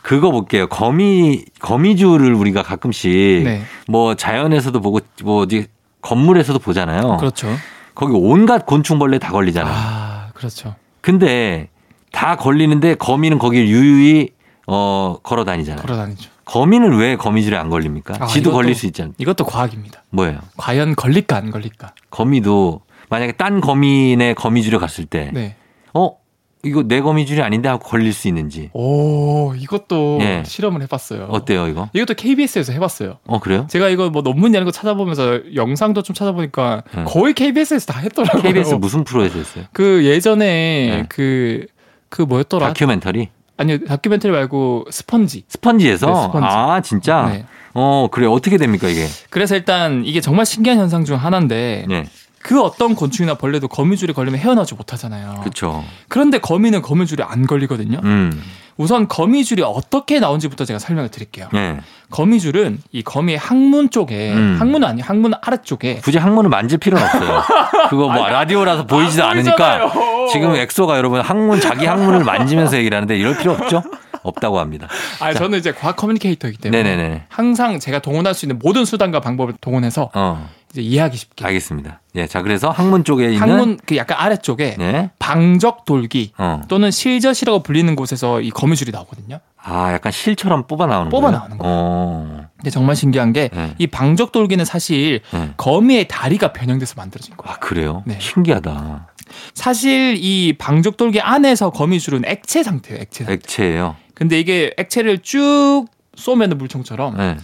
그거 0.03 0.31
볼게요. 0.31 0.67
거미, 0.69 1.45
거미줄을 1.61 2.33
우리가 2.35 2.63
가끔씩 2.63 3.11
네. 3.45 3.63
뭐 3.89 4.15
자연에서도 4.15 4.81
보고 4.81 5.01
뭐 5.25 5.43
어디 5.43 5.67
건물에서도 6.03 6.59
보잖아요. 6.59 7.17
그렇죠. 7.17 7.49
거기 7.95 8.13
온갖 8.15 8.67
곤충벌레 8.67 9.19
다 9.19 9.33
걸리잖아요. 9.33 9.75
아, 9.75 10.29
그렇죠. 10.35 10.75
근데 11.01 11.69
다 12.13 12.37
걸리는데 12.37 12.95
거미는 12.97 13.39
거길 13.39 13.67
유유히 13.69 14.31
어 14.67 15.17
걸어 15.23 15.45
다니잖아요. 15.45 15.83
걸어 15.83 15.97
다니죠. 15.97 16.31
거미는 16.45 16.97
왜 16.97 17.17
거미줄에 17.17 17.57
안 17.57 17.69
걸립니까? 17.71 18.15
아, 18.21 18.27
지도 18.27 18.51
이것도- 18.51 18.55
걸릴 18.55 18.75
수 18.75 18.87
있잖아요. 18.87 19.15
이것도 19.19 19.45
과학입니다. 19.45 20.03
뭐예요? 20.11 20.39
과연 20.57 20.95
걸릴까 20.97 21.37
안 21.37 21.51
걸릴까? 21.51 21.95
거미도 22.11 22.81
만약에 23.11 23.33
딴 23.33 23.61
거미네 23.61 24.35
거미줄에 24.35 24.79
갔을 24.79 25.05
때, 25.07 25.31
네. 25.33 25.57
어 25.93 26.17
이거 26.65 26.83
내 26.83 27.01
거미줄이 27.03 27.43
아닌데 27.43 27.69
하고 27.69 27.87
걸릴 27.87 28.15
수 28.15 28.27
있는지 28.27 28.71
오, 28.73 29.55
이것도 29.55 30.19
예. 30.23 30.43
실험을 30.47 30.81
해봤어요. 30.83 31.27
어때요 31.29 31.69
이거? 31.69 31.91
이것도 31.93 32.15
KBS에서 32.15 32.73
해봤어요. 32.73 33.19
어 33.27 33.39
그래요? 33.39 33.67
제가 33.69 33.91
이거 33.91 34.09
뭐 34.09 34.23
논문 34.23 34.53
이런 34.55 34.65
거 34.65 34.71
찾아보면서 34.71 35.55
영상도 35.55 36.03
좀 36.03 36.15
찾아보니까 36.15 36.83
네. 36.97 37.05
거의 37.05 37.35
KBS에서 37.35 37.93
다 37.93 38.01
했더라고요. 38.01 38.43
KBS 38.43 38.75
무슨 38.77 39.05
프로에서 39.05 39.37
했어요? 39.39 39.65
그 39.73 40.05
예전에 40.07 40.47
네. 40.47 41.07
그, 41.11 41.67
그 42.09 42.23
뭐였더라? 42.23 42.69
다큐멘터리? 42.69 43.29
아니요, 43.57 43.79
다큐멘터리 43.87 44.33
말고 44.33 44.87
스펀지. 44.91 45.45
스펀지에서? 45.49 46.07
네, 46.07 46.23
스펀지. 46.23 46.47
아 46.49 46.81
진짜? 46.81 47.27
네. 47.29 47.47
어 47.73 48.09
그래 48.11 48.27
어떻게 48.27 48.57
됩니까 48.57 48.89
이게? 48.89 49.07
그래서 49.31 49.55
일단 49.57 50.05
이게 50.05 50.21
정말 50.21 50.47
신기한 50.47 50.79
현상 50.79 51.05
중 51.05 51.17
하나인데 51.17 51.87
네, 51.89 52.05
그 52.41 52.61
어떤 52.63 52.95
곤충이나 52.95 53.35
벌레도 53.35 53.69
거미줄에 53.69 54.13
걸리면 54.13 54.39
헤어나지 54.41 54.75
못하잖아요. 54.75 55.41
그렇죠. 55.41 55.85
그런데 56.09 56.39
거미는 56.39 56.83
거미줄에 56.83 57.25
안 57.25 57.47
걸리거든요. 57.47 58.01
음, 58.05 58.43
우선 58.77 59.07
거미줄이 59.09 59.63
어떻게 59.63 60.21
나온지부터 60.21 60.65
제가 60.65 60.79
설명을 60.79 61.11
드릴게요. 61.11 61.49
네. 61.53 61.79
거미줄은 62.11 62.81
이 62.93 63.03
거미의 63.03 63.39
항문 63.39 63.91
쪽에 63.91 64.33
음. 64.33 64.57
항문은 64.59 64.87
아니 64.87 65.01
항문 65.01 65.33
아래쪽에 65.41 66.01
굳이 66.03 66.19
항문을 66.19 66.51
만질 66.51 66.79
필요는 66.79 67.05
없어요. 67.05 67.43
그거 67.91 68.09
뭐 68.09 68.29
라디오라서 68.29 68.87
보이지도 68.87 69.25
안 69.25 69.31
않으니까 69.31 69.89
보이잖아요. 69.89 70.29
지금 70.33 70.55
엑소가 70.57 70.97
여러분 70.97 71.21
항문 71.21 71.61
자기 71.61 71.87
항문을 71.87 72.25
만지면서 72.25 72.77
얘기를 72.77 72.97
하는데 72.97 73.17
이럴 73.17 73.37
필요 73.39 73.53
없죠? 73.53 73.83
없다고 74.25 74.59
합니다. 74.59 74.89
아 75.21 75.33
저는 75.33 75.61
이제 75.61 75.71
과학 75.73 75.95
커뮤니케이터이기 75.97 76.59
때문에 76.59 76.83
네네네. 76.83 77.27
항상 77.29 77.79
제가 77.79 78.01
동원할 78.01 78.35
수 78.35 78.47
있는 78.47 78.59
모든 78.61 78.85
수단과 78.85 79.21
방법을 79.21 79.55
동원해서 79.61 80.11
어, 80.15 80.49
이제 80.73 80.83
이해하기 80.83 81.17
쉽게 81.17 81.45
알겠습니다. 81.45 82.01
예, 82.17 82.27
자 82.27 82.43
그래서 82.43 82.71
항문 82.71 83.05
쪽에 83.05 83.27
있는 83.27 83.41
항문 83.41 83.79
그 83.87 83.97
약간 83.97 84.19
아래쪽에 84.19 84.77
네, 84.79 85.11
방적 85.19 85.85
돌기 85.85 86.33
어, 86.39 86.63
또는 86.69 86.91
실젖이라고 86.91 87.63
불리는 87.63 87.95
곳에서 87.95 88.41
이 88.41 88.51
거미줄이 88.51 88.91
나오거든요. 88.91 89.39
아 89.63 89.93
약간 89.93 90.11
실처럼 90.13 90.67
뽑아 90.67 90.87
나오는 90.87 91.11
뽑아 91.11 91.29
거예요? 91.29 91.39
나오는 91.39 91.59
거예요. 91.59 91.75
어, 91.77 92.41
근데 92.57 92.71
정말 92.71 92.97
신기한 92.97 93.33
게이 93.33 93.51
네. 93.53 93.87
방적 93.91 94.33
돌기는 94.33 94.65
사실 94.65 95.21
네. 95.33 95.51
거미의 95.57 96.09
다리가 96.09 96.53
변형돼서 96.53 96.95
만들어진 96.97 97.37
거예요. 97.37 97.55
아 97.55 97.59
그래요? 97.59 98.03
네. 98.07 98.19
신기하다. 98.21 99.09
사실 99.55 100.17
이 100.19 100.55
방적 100.59 100.97
돌기 100.97 101.21
안에서 101.21 101.71
거미줄은 101.71 102.23
액체 102.27 102.63
상태예요. 102.63 103.01
액체 103.03 103.25
상태. 103.25 103.33
액체예요. 103.35 103.97
근데 104.15 104.39
이게 104.39 104.73
액체를 104.77 105.19
쭉 105.19 105.87
쏘면 106.17 106.57
물총처럼 106.57 107.17
네. 107.17 107.37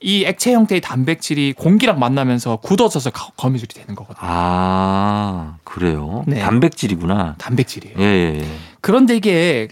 이 0.00 0.24
액체 0.24 0.52
형태의 0.52 0.80
단백질이 0.80 1.52
공기랑 1.52 1.98
만나면서 1.98 2.56
굳어져서 2.56 3.10
거- 3.10 3.30
거미줄이 3.36 3.68
되는 3.74 3.94
거거든요. 3.94 4.18
아 4.28 5.56
그래요? 5.64 6.24
네. 6.26 6.40
단백질이구나. 6.40 7.36
단백질이에요. 7.38 7.96
예, 7.98 8.02
예, 8.02 8.40
예. 8.40 8.46
그런데 8.80 9.16
이게 9.16 9.68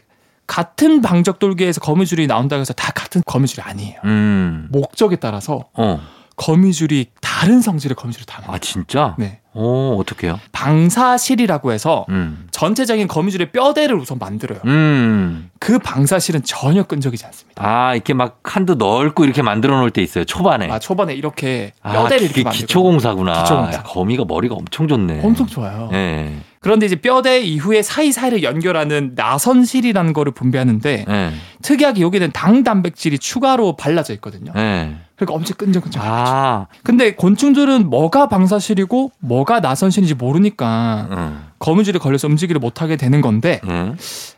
같은 0.47 1.01
방적 1.01 1.39
돌기에서 1.39 1.81
거미줄이 1.81 2.27
나온다고 2.27 2.61
해서 2.61 2.73
다 2.73 2.93
같은 2.93 3.23
거미줄이 3.25 3.63
아니에요. 3.63 4.01
음, 4.05 4.69
목적에 4.73 5.17
따라서 5.17 5.65
어, 5.75 6.01
거미줄이 6.41 7.07
다른 7.21 7.61
성질의 7.61 7.97
거미줄이 7.97 8.25
다 8.27 8.41
나와요. 8.41 8.57
아 8.57 8.59
진짜? 8.59 9.15
네. 9.19 9.41
오 9.53 9.99
어떻게요? 10.01 10.41
방사실이라고 10.53 11.73
해서 11.73 12.07
음, 12.09 12.47
전체적인 12.51 13.09
거미줄의 13.09 13.53
뼈대를 13.53 13.97
우선 13.97 14.19
만들어요. 14.19 14.61
음. 14.65 15.51
그 15.59 15.79
방사실은 15.79 16.43
전혀 16.43 16.83
끈적이지 16.85 17.27
않습니다. 17.27 17.63
아, 17.63 17.95
이렇게 17.95 18.15
막 18.15 18.43
칸도 18.43 18.77
넓고 18.77 19.25
이렇게 19.25 19.43
만들어 19.43 19.79
놓을 19.81 19.91
때 19.91 20.03
있어요. 20.03 20.25
초반에. 20.25 20.71
아, 20.71 20.79
초반에 20.79 21.15
이렇게 21.15 21.73
아, 21.83 21.93
뼈대를 21.93 22.29
그게 22.29 22.41
이렇게 22.41 22.45
만들고 22.45 22.67
기초공사구나. 22.67 23.43
기초공사. 23.43 23.73
야, 23.79 23.83
거미가 23.83 24.25
머리가 24.27 24.55
엄청 24.55 24.89
좋네. 24.89 25.21
엄청 25.23 25.47
좋아요. 25.47 25.91
예. 25.93 26.37
그런데 26.63 26.85
이제 26.85 26.95
뼈대 26.97 27.41
이후에 27.41 27.81
사이사이를 27.81 28.43
연결하는 28.43 29.13
나선실이라는 29.15 30.13
거를 30.13 30.33
분비하는데 30.33 31.07
예. 31.09 31.33
특이하게 31.63 32.03
여기는 32.03 32.33
당 32.33 32.63
단백질이 32.65 33.19
추가로 33.19 33.77
발라져 33.77 34.13
있거든요. 34.15 34.53
예. 34.57 34.95
그러니까 35.17 35.35
엄청 35.35 35.57
끈적끈적하죠. 35.57 36.01
아, 36.03 36.67
근데 36.83 37.15
곤충들은 37.15 37.89
뭐가 37.89 38.29
방사실이고 38.29 39.11
뭐가 39.21 39.61
나선실인지 39.61 40.15
모르니까 40.15 41.09
응. 41.11 41.39
거미줄에 41.59 41.95
걸려서 41.99 42.29
움직이를 42.29 42.59
못하게 42.59 42.97
되는 42.97 43.23
건데 43.23 43.63
예. 43.67 43.95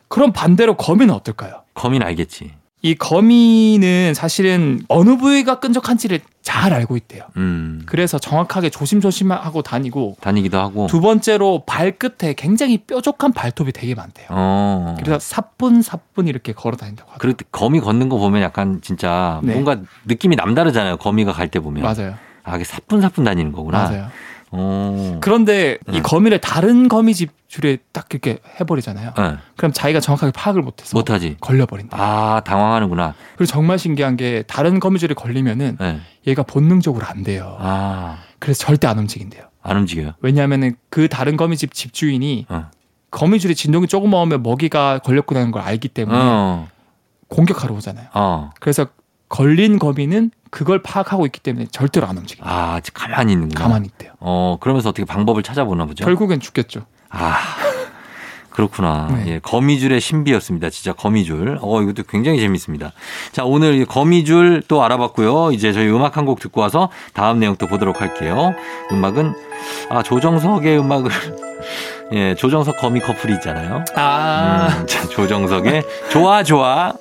그럼 0.07 0.33
반대로 0.33 0.77
거미는 0.77 1.13
어떨까요? 1.15 1.63
거미는 1.75 2.07
알겠지. 2.07 2.53
이 2.85 2.97
거미는 2.97 4.13
사실은 4.13 4.81
어느 4.89 5.17
부위가 5.17 5.61
끈적한지를 5.61 6.19
잘 6.43 6.75
알고 6.75 6.97
있대요. 6.97 7.23
음. 7.37 7.83
그래서 7.87 8.19
정확하게 8.19 8.71
조심조심하고 8.71 9.63
다니고 9.63 10.17
다니기도 10.21 10.59
하고. 10.59 10.89
두 10.89 11.01
번째로 11.01 11.63
발끝에 11.65 12.35
굉장히 12.35 12.79
뾰족한 12.79 13.33
발톱이 13.33 13.71
되게 13.71 13.95
많대요. 13.95 14.27
어. 14.31 14.97
그래서 14.99 15.21
사뿐사뿐 15.21 16.27
이렇게 16.27 16.53
걸어 16.53 16.77
다닌다고 16.77 17.13
하더라고요. 17.13 17.37
때 17.37 17.45
거미 17.53 17.79
걷는 17.81 18.09
거 18.09 18.19
보면 18.19 18.43
약간 18.43 18.81
진짜 18.83 19.41
네. 19.45 19.53
뭔가 19.53 19.77
느낌이 20.07 20.35
남다르잖아요. 20.35 20.97
거미가 20.97 21.33
갈 21.33 21.49
때 21.53 21.61
보면. 21.61 21.85
맞아요. 21.85 22.15
아, 22.43 22.57
이게 22.57 22.65
사뿐사뿐 22.65 23.23
다니는 23.23 23.53
거구나. 23.53 23.85
맞아요. 23.85 24.07
어. 24.53 25.19
그런데 25.21 25.79
이 25.89 25.93
네. 25.93 26.03
거미를 26.03 26.39
다른 26.39 26.89
거미 26.89 27.15
집 27.15 27.31
줄에 27.49 27.79
딱 27.93 28.07
이렇게 28.11 28.39
해버리잖아요. 28.61 29.13
네. 29.17 29.37
그럼 29.57 29.73
자기가 29.73 30.01
정확하게 30.01 30.33
파악을 30.33 30.63
못해서 30.63 30.97
못하지. 30.97 31.37
걸려버린다. 31.41 31.97
아, 32.01 32.41
당황하는구나. 32.45 33.15
그리고 33.37 33.47
정말 33.47 33.79
신기한 33.79 34.17
게 34.17 34.43
다른 34.47 34.79
거미줄에 34.81 35.15
걸리면은 35.15 35.77
네. 35.81 36.01
얘가 36.27 36.43
본능적으로 36.43 37.05
안 37.07 37.23
돼요. 37.23 37.57
아, 37.61 38.19
그래서 38.39 38.65
절대 38.65 38.87
안 38.87 38.99
움직인대요. 38.99 39.43
안 39.63 39.77
움직여요. 39.79 40.15
왜냐하면은 40.21 40.77
그 40.91 41.09
다른 41.09 41.37
거미집 41.37 41.73
집주인이 41.75 42.47
어. 42.49 42.67
거미줄에 43.11 43.55
진동이 43.55 43.87
조금 43.87 44.11
나오면 44.11 44.43
먹이가 44.43 45.01
걸렸구나는 45.01 45.51
걸 45.51 45.63
알기 45.63 45.89
때문에 45.89 46.19
어. 46.19 46.69
공격하러 47.29 47.75
오잖아요. 47.75 48.07
어. 48.15 48.51
그래서 48.61 48.87
걸린 49.33 49.79
거미는 49.79 50.31
그걸 50.51 50.83
파악하고 50.83 51.25
있기 51.27 51.41
때문에 51.41 51.67
절대로 51.73 52.07
안 52.07 52.19
움직여요. 52.19 52.47
아, 52.47 52.81
가만히 52.93 53.33
있는구나. 53.33 53.63
가만히 53.65 53.87
있대요. 53.87 54.13
어, 54.21 54.59
그러면서 54.61 54.91
어떻게 54.91 55.07
방법을 55.07 55.43
찾아보나 55.43 55.87
보죠. 55.87 56.05
결국엔 56.05 56.41
죽겠죠. 56.41 56.83
아. 57.09 57.37
그렇구나. 58.51 59.09
네. 59.11 59.25
예, 59.29 59.39
거미줄의 59.39 59.99
신비였습니다. 60.03 60.69
진짜 60.69 60.93
거미줄. 60.93 61.59
어, 61.63 61.81
이것도 61.81 62.03
굉장히 62.03 62.39
재밌습니다. 62.41 62.93
자, 63.33 63.45
오늘 63.47 63.77
이 63.81 63.87
거미줄 63.87 64.65
또 64.69 64.83
알아봤고요. 64.85 65.53
이제 65.53 65.73
저희 65.73 65.89
음악 65.89 66.19
한 66.19 66.27
곡 66.27 66.39
듣고 66.39 66.61
와서 66.61 66.91
다음 67.15 67.39
내용 67.41 67.57
또 67.57 67.67
보도록 67.67 68.03
할게요. 68.03 68.55
음악은, 68.93 69.33
아, 69.89 70.03
조정석의 70.03 70.79
음악을, 70.79 71.11
예, 72.13 72.35
조정석 72.35 72.77
거미 72.77 73.01
커플이 73.01 73.33
있잖아요. 73.37 73.83
아, 73.97 74.69
음, 74.83 74.87
자, 74.87 75.09
조정석의 75.09 75.83
좋아, 76.11 76.43
좋아. 76.45 76.93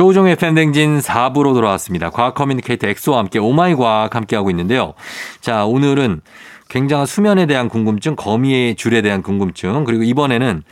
조우종의 0.00 0.36
FM 0.36 0.46
대행진 0.46 1.00
4부로 1.00 1.52
돌아왔습니다. 1.52 2.08
과학 2.08 2.34
커뮤니케이터 2.34 2.88
엑소와 2.88 3.18
함께 3.18 3.38
오마이 3.38 3.74
과학 3.74 4.16
함께하고 4.16 4.48
있는데요. 4.48 4.94
자, 5.42 5.66
오늘은 5.66 6.22
굉장한 6.70 7.04
수면에 7.04 7.44
대한 7.44 7.68
궁금증, 7.68 8.16
거미의 8.16 8.76
줄에 8.76 9.02
대한 9.02 9.20
궁금증, 9.20 9.84
그리고 9.84 10.02
이번에는 10.02 10.62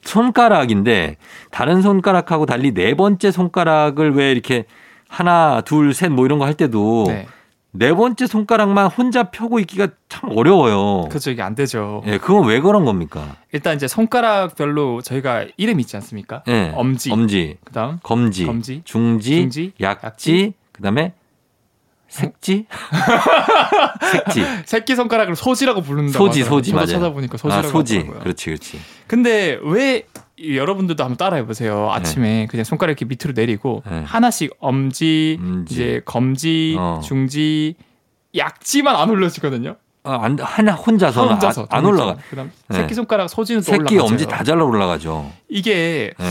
손가락인데 0.00 1.18
다른 1.50 1.82
손가락하고 1.82 2.46
달리 2.46 2.72
네 2.72 2.94
번째 2.94 3.30
손가락을 3.30 4.14
왜 4.14 4.32
이렇게 4.32 4.64
하나, 5.10 5.60
둘, 5.60 5.92
셋 5.92 6.10
뭐 6.10 6.24
이런 6.24 6.38
거 6.38 6.46
할 6.46 6.54
때도 6.54 7.04
네. 7.08 7.26
네. 7.72 7.92
번째 7.94 8.26
손가락만 8.26 8.86
혼자 8.88 9.24
펴고 9.30 9.60
있기가 9.60 9.88
참 10.08 10.30
어려워요. 10.36 11.08
그죠 11.08 11.30
이게 11.30 11.42
안 11.42 11.54
되죠. 11.54 12.02
예, 12.06 12.18
그건 12.18 12.46
왜 12.46 12.60
그런 12.60 12.84
겁니까? 12.84 13.36
일단 13.52 13.76
이제 13.76 13.86
손가락별로 13.86 15.02
저희가 15.02 15.46
이름 15.56 15.78
있지 15.80 15.96
않습니까? 15.96 16.42
예. 16.48 16.72
엄지, 16.74 17.12
엄지, 17.12 17.58
그다음 17.64 17.98
검지, 18.02 18.46
검지, 18.46 18.82
중지, 18.84 19.30
중지, 19.42 19.72
약지, 19.80 20.04
약지. 20.06 20.52
그다음에 20.72 21.14
색지, 22.08 22.66
색지, 24.12 24.44
새끼 24.64 24.96
손가락을 24.96 25.36
소지라고 25.36 25.80
부른다고 25.82 26.26
소지, 26.26 26.40
하더라고요. 26.40 26.58
소지 26.58 26.72
맞아요. 26.74 26.86
찾아보니까 26.86 27.36
소지라고 27.38 27.68
아, 27.68 27.70
소지. 27.70 28.02
그렇지, 28.04 28.46
그렇지. 28.46 28.80
근데 29.06 29.58
왜 29.62 29.98
이- 29.98 30.02
여러분들도 30.42 31.02
한번 31.02 31.16
따라해 31.16 31.44
보세요. 31.44 31.90
아침에 31.92 32.46
그냥 32.50 32.64
손가락 32.64 32.92
이렇게 32.92 33.04
밑으로 33.04 33.32
내리고 33.34 33.82
네. 33.88 34.02
하나씩 34.04 34.54
엄지, 34.58 35.38
엄지. 35.40 35.74
이제 35.74 36.02
검지, 36.04 36.76
어. 36.78 37.00
중지, 37.04 37.74
약지만 38.36 38.96
안 38.96 39.10
올려지거든요. 39.10 39.76
아, 40.02 40.18
안, 40.22 40.38
하나 40.38 40.72
혼자서는 40.72 41.34
혼자서 41.34 41.66
안, 41.68 41.80
안 41.80 41.84
올라가. 41.84 42.16
그다음 42.30 42.50
네. 42.68 42.76
새끼 42.76 42.94
손가락 42.94 43.28
소지는 43.28 43.60
또 43.60 43.66
새끼 43.66 43.96
올라가죠. 43.96 44.04
엄지 44.04 44.26
다 44.26 44.42
잘라 44.42 44.64
올라가죠. 44.64 45.30
이게 45.48 46.12
네. 46.18 46.26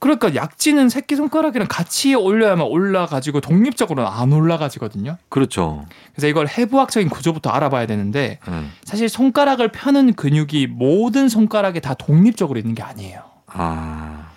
그러니까 0.00 0.34
약지는 0.34 0.88
새끼 0.88 1.14
손가락이랑 1.14 1.68
같이 1.68 2.14
올려야만 2.14 2.66
올라가지고 2.66 3.40
독립적으로는 3.40 4.10
안 4.10 4.32
올라가지거든요. 4.32 5.18
그렇죠. 5.28 5.84
그래서 6.14 6.26
이걸 6.26 6.48
해부학적인 6.48 7.10
구조부터 7.10 7.50
알아봐야 7.50 7.86
되는데 7.86 8.38
네. 8.48 8.64
사실 8.84 9.10
손가락을 9.10 9.70
펴는 9.72 10.14
근육이 10.14 10.68
모든 10.68 11.28
손가락에 11.28 11.80
다 11.80 11.92
독립적으로 11.94 12.58
있는 12.58 12.74
게 12.74 12.82
아니에요. 12.82 13.20
아, 13.46 14.30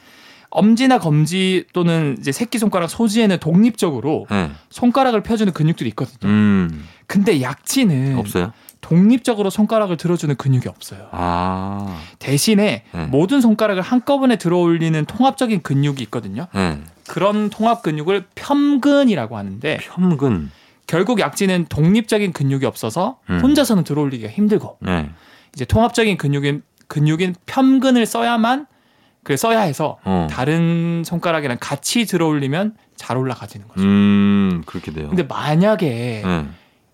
엄지나 0.50 1.00
검지 1.00 1.66
또는 1.72 2.18
이제 2.20 2.34
새끼 2.34 2.60
손가락 2.60 2.90
소지에는 2.90 3.40
독립적으로 3.40 4.28
네. 4.30 4.52
손가락을 4.70 5.24
펴주는 5.24 5.52
근육들이 5.54 5.90
있거든요. 5.92 6.30
음, 6.30 6.88
근데 7.08 7.42
약지는 7.42 8.18
없어요? 8.18 8.52
독립적으로 8.84 9.50
손가락을 9.50 9.98
들어주는 9.98 10.36
근육이 10.36 10.68
없어요. 10.68 11.08
아, 11.12 12.00
대신에 12.20 12.84
네. 12.92 13.06
모든 13.06 13.40
손가락을 13.40 13.82
한꺼번에 13.82 14.36
들어올리는 14.36 15.06
통합적인 15.06 15.64
근육이 15.64 16.02
있거든요. 16.04 16.48
네. 16.54 16.80
그런 17.08 17.50
통합 17.50 17.82
근육을 17.82 18.26
편근이라고 18.36 19.38
하는데 19.38 19.78
편근. 19.82 20.52
결국 20.86 21.22
약지는 21.22 21.66
독립적인 21.70 22.34
근육이 22.34 22.66
없어서 22.66 23.20
음. 23.30 23.40
혼자서는 23.42 23.86
들어올리기가 23.86 24.30
힘들고 24.30 24.78
네. 24.82 25.10
이제 25.56 25.64
통합적인 25.64 26.18
근육인 26.18 26.62
근육인 26.88 27.36
편근을 27.46 28.06
써야만 28.06 28.68
그 29.24 29.38
써야 29.38 29.62
해서 29.62 29.98
어. 30.04 30.28
다른 30.30 31.04
손가락이랑 31.06 31.58
같이 31.62 32.06
들어올리면 32.06 32.76
잘 32.98 33.16
올라가지는 33.16 33.70
거죠. 33.70 33.82
음, 33.82 34.62
그렇게 34.66 34.92
돼요. 34.92 35.08
근데 35.08 35.24
만약에 35.24 36.22
네. 36.26 36.46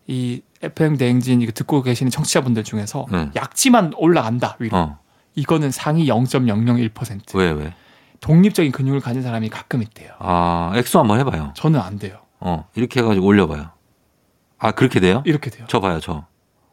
이 0.05 0.41
FM 0.61 0.97
대행진 0.97 1.41
이거 1.41 1.51
듣고 1.51 1.81
계시는 1.81 2.09
청취자분들 2.09 2.63
중에서 2.63 3.05
네. 3.11 3.29
약지만 3.35 3.93
올라간다 3.97 4.55
위로 4.59 4.77
어, 4.77 4.99
이거는 5.35 5.71
상위 5.71 6.07
0.001% 6.07 7.37
왜, 7.37 7.51
왜? 7.51 7.73
독립적인 8.19 8.71
근육을 8.73 8.99
가진 8.99 9.21
사람이 9.21 9.49
가끔 9.49 9.81
있대요. 9.81 10.11
아, 10.19 10.73
엑소 10.75 10.99
한번 10.99 11.19
해봐요. 11.19 11.53
저는 11.55 11.79
안 11.79 11.97
돼요. 11.97 12.17
어, 12.39 12.67
이렇게 12.75 12.99
해가지고 12.99 13.25
올려봐요. 13.25 13.69
아, 14.57 14.71
그렇게 14.71 14.99
돼요? 14.99 15.23
이렇게 15.25 15.49
돼요. 15.49 15.65
저 15.69 15.79
봐요, 15.79 15.99
저. 16.01 16.25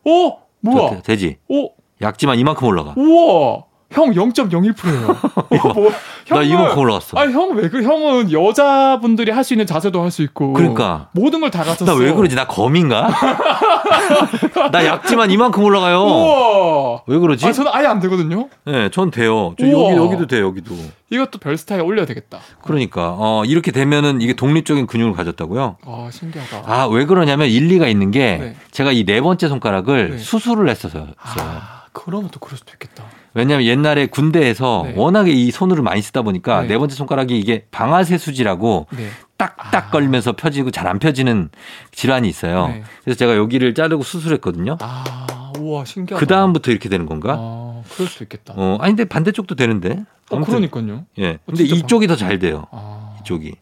오 0.04 0.38
뭐야? 0.60 0.96
저, 0.96 1.02
되지? 1.02 1.38
오 1.48 1.70
약지만 2.00 2.38
이만큼 2.38 2.66
올라가. 2.66 2.94
우와 2.96 3.64
형 3.96 4.10
0.01%예요. 4.12 5.08
어, 5.08 5.72
뭐, 5.74 5.90
나 6.28 6.36
형은- 6.42 6.46
이만큼 6.50 6.78
올라갔어. 6.78 7.16
아니 7.18 7.32
형왜 7.32 7.70
그 7.70 7.82
형은 7.82 8.30
여자분들이 8.30 9.30
할 9.32 9.42
수 9.42 9.54
있는 9.54 9.64
자세도 9.66 10.02
할 10.02 10.10
수 10.10 10.22
있고 10.22 10.52
그러니까. 10.52 11.08
모든 11.12 11.40
걸 11.40 11.50
다 11.50 11.64
갖췄어. 11.64 11.84
나 11.86 11.94
왜 11.98 12.12
그러지? 12.12 12.34
나 12.36 12.46
검인가? 12.46 13.08
나 14.72 14.84
약지만 14.84 15.30
이만큼 15.30 15.62
올라가요. 15.64 16.00
우와. 16.02 17.02
왜 17.06 17.18
그러지? 17.18 17.46
아 17.46 17.52
저는 17.52 17.70
아예 17.74 17.86
안 17.86 18.00
되거든요. 18.00 18.48
네, 18.64 18.88
전 18.90 19.10
돼요. 19.10 19.54
저 19.58 19.66
우와. 19.66 19.90
여기 19.92 19.96
여기도 19.96 20.26
돼, 20.26 20.40
여기도. 20.40 20.74
이것도 21.10 21.38
별 21.38 21.56
스타일 21.56 21.82
올려야 21.82 22.04
되겠다. 22.06 22.38
그러니까 22.62 23.14
어 23.16 23.44
이렇게 23.46 23.70
되면은 23.70 24.20
이게 24.20 24.34
독립적인 24.34 24.86
근육을 24.86 25.12
가졌다고요. 25.14 25.76
아 25.86 26.08
신기하다. 26.12 26.62
아, 26.66 26.86
왜 26.88 27.06
그러냐면 27.06 27.48
일리가 27.48 27.86
있는 27.88 28.10
게 28.10 28.36
네. 28.40 28.56
제가 28.72 28.92
이 28.92 29.04
네 29.06 29.20
번째 29.20 29.48
손가락을 29.48 30.10
네. 30.10 30.18
수술을 30.18 30.68
했어서요. 30.68 31.06
아, 31.22 31.84
그러면 31.92 32.28
또 32.32 32.40
그럴 32.40 32.58
수도 32.58 32.72
있겠다. 32.72 33.04
왜냐면 33.36 33.66
옛날에 33.66 34.06
군대에서 34.06 34.84
네. 34.86 34.94
워낙에 34.96 35.30
이 35.30 35.50
손으로 35.50 35.82
많이 35.82 36.00
쓰다 36.00 36.22
보니까 36.22 36.62
네. 36.62 36.68
네, 36.68 36.78
번째 36.78 36.94
손가락이 36.94 37.38
이게 37.38 37.66
방아쇠 37.70 38.16
수지라고 38.16 38.86
네. 38.96 39.08
딱딱 39.36 39.88
아. 39.88 39.90
걸리면서 39.90 40.32
펴지고 40.32 40.70
잘 40.70 40.86
안 40.86 40.98
펴지는 40.98 41.50
질환이 41.92 42.28
있어요. 42.28 42.68
네. 42.68 42.82
그래서 43.04 43.18
제가 43.18 43.36
여기를 43.36 43.74
자르고 43.74 44.04
수술했거든요. 44.04 44.78
아, 44.80 45.52
우와 45.58 45.84
신기하다. 45.84 46.18
그 46.18 46.26
다음부터 46.26 46.70
이렇게 46.70 46.88
되는 46.88 47.04
건가? 47.06 47.36
아, 47.38 47.82
그럴 47.92 48.08
수도 48.08 48.24
있겠다. 48.24 48.54
어, 48.56 48.78
아니 48.80 48.92
근데 48.92 49.04
반대쪽도 49.04 49.54
되는데. 49.56 50.04
어, 50.30 50.40
그러니까요. 50.40 51.04
예. 51.18 51.30
어, 51.32 51.38
근데 51.44 51.64
이쪽이 51.64 52.06
더잘 52.06 52.38
돼요. 52.38 52.66
아, 52.70 53.16
이쪽이. 53.20 53.54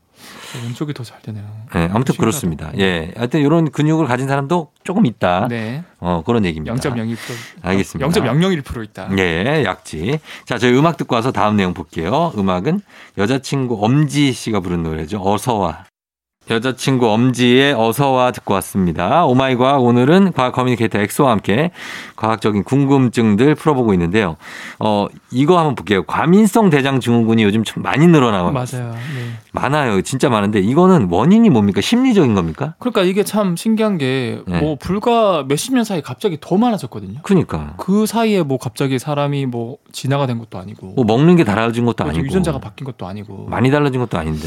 왼쪽이 0.62 0.94
더 0.94 1.02
잘 1.04 1.20
되네요. 1.22 1.44
예, 1.76 1.88
아무튼. 1.92 2.14
그렇습니다. 2.16 2.70
예. 2.78 3.12
하여튼 3.16 3.40
이런 3.40 3.70
근육을 3.70 4.06
가진 4.06 4.28
사람도 4.28 4.70
조금 4.84 5.06
있다. 5.06 5.48
네. 5.48 5.82
어, 6.00 6.22
그런 6.24 6.44
얘기입니다. 6.44 6.74
0.02%. 6.74 7.16
알겠습니다. 7.62 8.08
0.001% 8.08 8.84
있다. 8.84 9.08
예, 9.18 9.64
약지. 9.64 10.20
자, 10.44 10.58
저희 10.58 10.76
음악 10.76 10.96
듣고 10.96 11.14
와서 11.14 11.32
다음 11.32 11.56
내용 11.56 11.74
볼게요. 11.74 12.32
음악은 12.36 12.80
여자친구 13.18 13.78
엄지 13.84 14.32
씨가 14.32 14.60
부른 14.60 14.82
노래죠. 14.82 15.20
어서와. 15.22 15.84
여자친구 16.50 17.11
엄지의 17.11 17.72
어서와 17.72 18.30
듣고 18.33 18.54
왔습니다. 18.54 19.24
오마이과학 19.24 19.83
오늘은 19.83 20.33
과학 20.33 20.52
커뮤니케이터 20.52 20.98
엑소와 20.98 21.30
함께 21.30 21.70
과학적인 22.16 22.64
궁금증들 22.64 23.54
풀어보고 23.54 23.94
있는데요. 23.94 24.37
어, 24.78 25.07
이거 25.30 25.59
한번 25.59 25.74
볼게요. 25.74 26.02
과민성 26.04 26.68
대장 26.68 27.00
증후군이 27.00 27.42
요즘 27.42 27.64
좀 27.64 27.83
많이 27.83 28.07
늘어나고 28.07 28.52
맞아요. 28.52 28.92
네. 28.92 29.33
많아요. 29.52 30.02
진짜 30.02 30.28
많은데 30.28 30.61
이거는 30.61 31.09
원인이 31.11 31.48
뭡니까? 31.48 31.80
심리적인 31.80 32.35
겁니까? 32.35 32.74
그러니까 32.78 33.02
이게 33.02 33.24
참 33.24 33.57
신기한 33.57 33.96
게뭐 33.96 34.44
네. 34.46 34.76
불과 34.80 35.44
몇십 35.48 35.74
년 35.74 35.85
사이 35.85 36.02
갑자기 36.02 36.37
더 36.40 36.59
많아졌거든요. 36.59 37.20
그러니까. 37.22 37.74
그 37.78 38.04
사이에 38.04 38.42
뭐 38.42 38.59
갑자기 38.59 38.98
사람이 38.98 39.46
뭐 39.46 39.78
진화가 39.92 40.26
된 40.26 40.38
것도 40.38 40.59
아니고 40.59 40.88
뭐 40.94 41.04
먹는 41.04 41.37
게 41.37 41.44
달라진 41.44 41.87
것도 41.87 42.04
그렇죠. 42.04 42.11
아니고 42.11 42.26
유전자가 42.26 42.59
바뀐 42.59 42.85
것도 42.85 43.07
아니고 43.07 43.46
많이 43.48 43.70
달라진 43.70 44.00
것도 44.00 44.18
아닌데. 44.18 44.46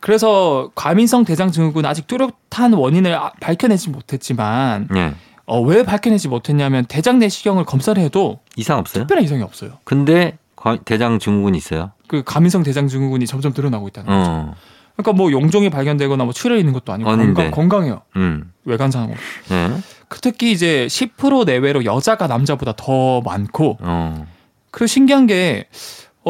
그래서 0.00 0.70
과민성 0.74 1.24
대장 1.24 1.50
증후군 1.50 1.84
아직 1.84 2.06
뚜렷한 2.06 2.72
원인을 2.74 3.14
아- 3.14 3.32
밝혀내지 3.40 3.90
못했지만 3.90 4.88
예. 4.96 5.14
어, 5.46 5.60
왜 5.60 5.82
밝혀내지 5.82 6.28
못했냐면 6.28 6.84
대장 6.86 7.18
내시경을 7.18 7.64
검사를 7.64 8.00
해도 8.02 8.38
이상 8.56 8.78
없어요? 8.78 9.02
특별한 9.04 9.24
이상이 9.24 9.42
없어요. 9.42 9.72
근데 9.84 10.38
과- 10.56 10.76
대장 10.84 11.18
증후군이 11.18 11.56
있어요. 11.58 11.92
그 12.06 12.22
과민성 12.24 12.62
대장 12.62 12.86
증후군이 12.88 13.26
점점 13.26 13.52
늘어나고 13.56 13.88
있다는 13.88 14.06
거죠. 14.08 14.30
어. 14.30 14.54
그러니까 14.96 15.12
뭐 15.12 15.30
용종이 15.30 15.70
발견되거나 15.70 16.24
뭐 16.24 16.32
출혈 16.32 16.58
있는 16.58 16.72
것도 16.72 16.92
아니고. 16.92 17.08
건강, 17.10 17.50
건강해요. 17.50 18.02
음. 18.16 18.52
외관상으로. 18.64 19.14
예. 19.52 19.70
그 20.08 20.20
특히 20.20 20.52
이제 20.52 20.86
10% 20.88 21.44
내외로 21.44 21.84
여자가 21.84 22.26
남자보다 22.26 22.72
더 22.76 23.20
많고 23.20 23.78
어. 23.80 24.26
그리고 24.70 24.86
신기한 24.86 25.26
게 25.26 25.66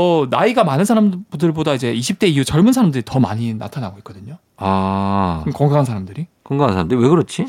어, 0.01 0.27
나이가 0.31 0.63
많은 0.63 0.85
사람들보다 0.85 1.75
이제 1.75 1.93
20대 1.93 2.29
이후 2.29 2.45
젊은 2.45 2.73
사람들이 2.73 3.03
더 3.05 3.19
많이 3.19 3.53
나타나고 3.55 3.99
있거든요. 3.99 4.39
아. 4.57 5.43
건강한 5.55 5.85
사람들이. 5.85 6.29
건강한 6.45 6.75
사람들 6.75 6.99
왜 7.01 7.09
그렇지? 7.09 7.47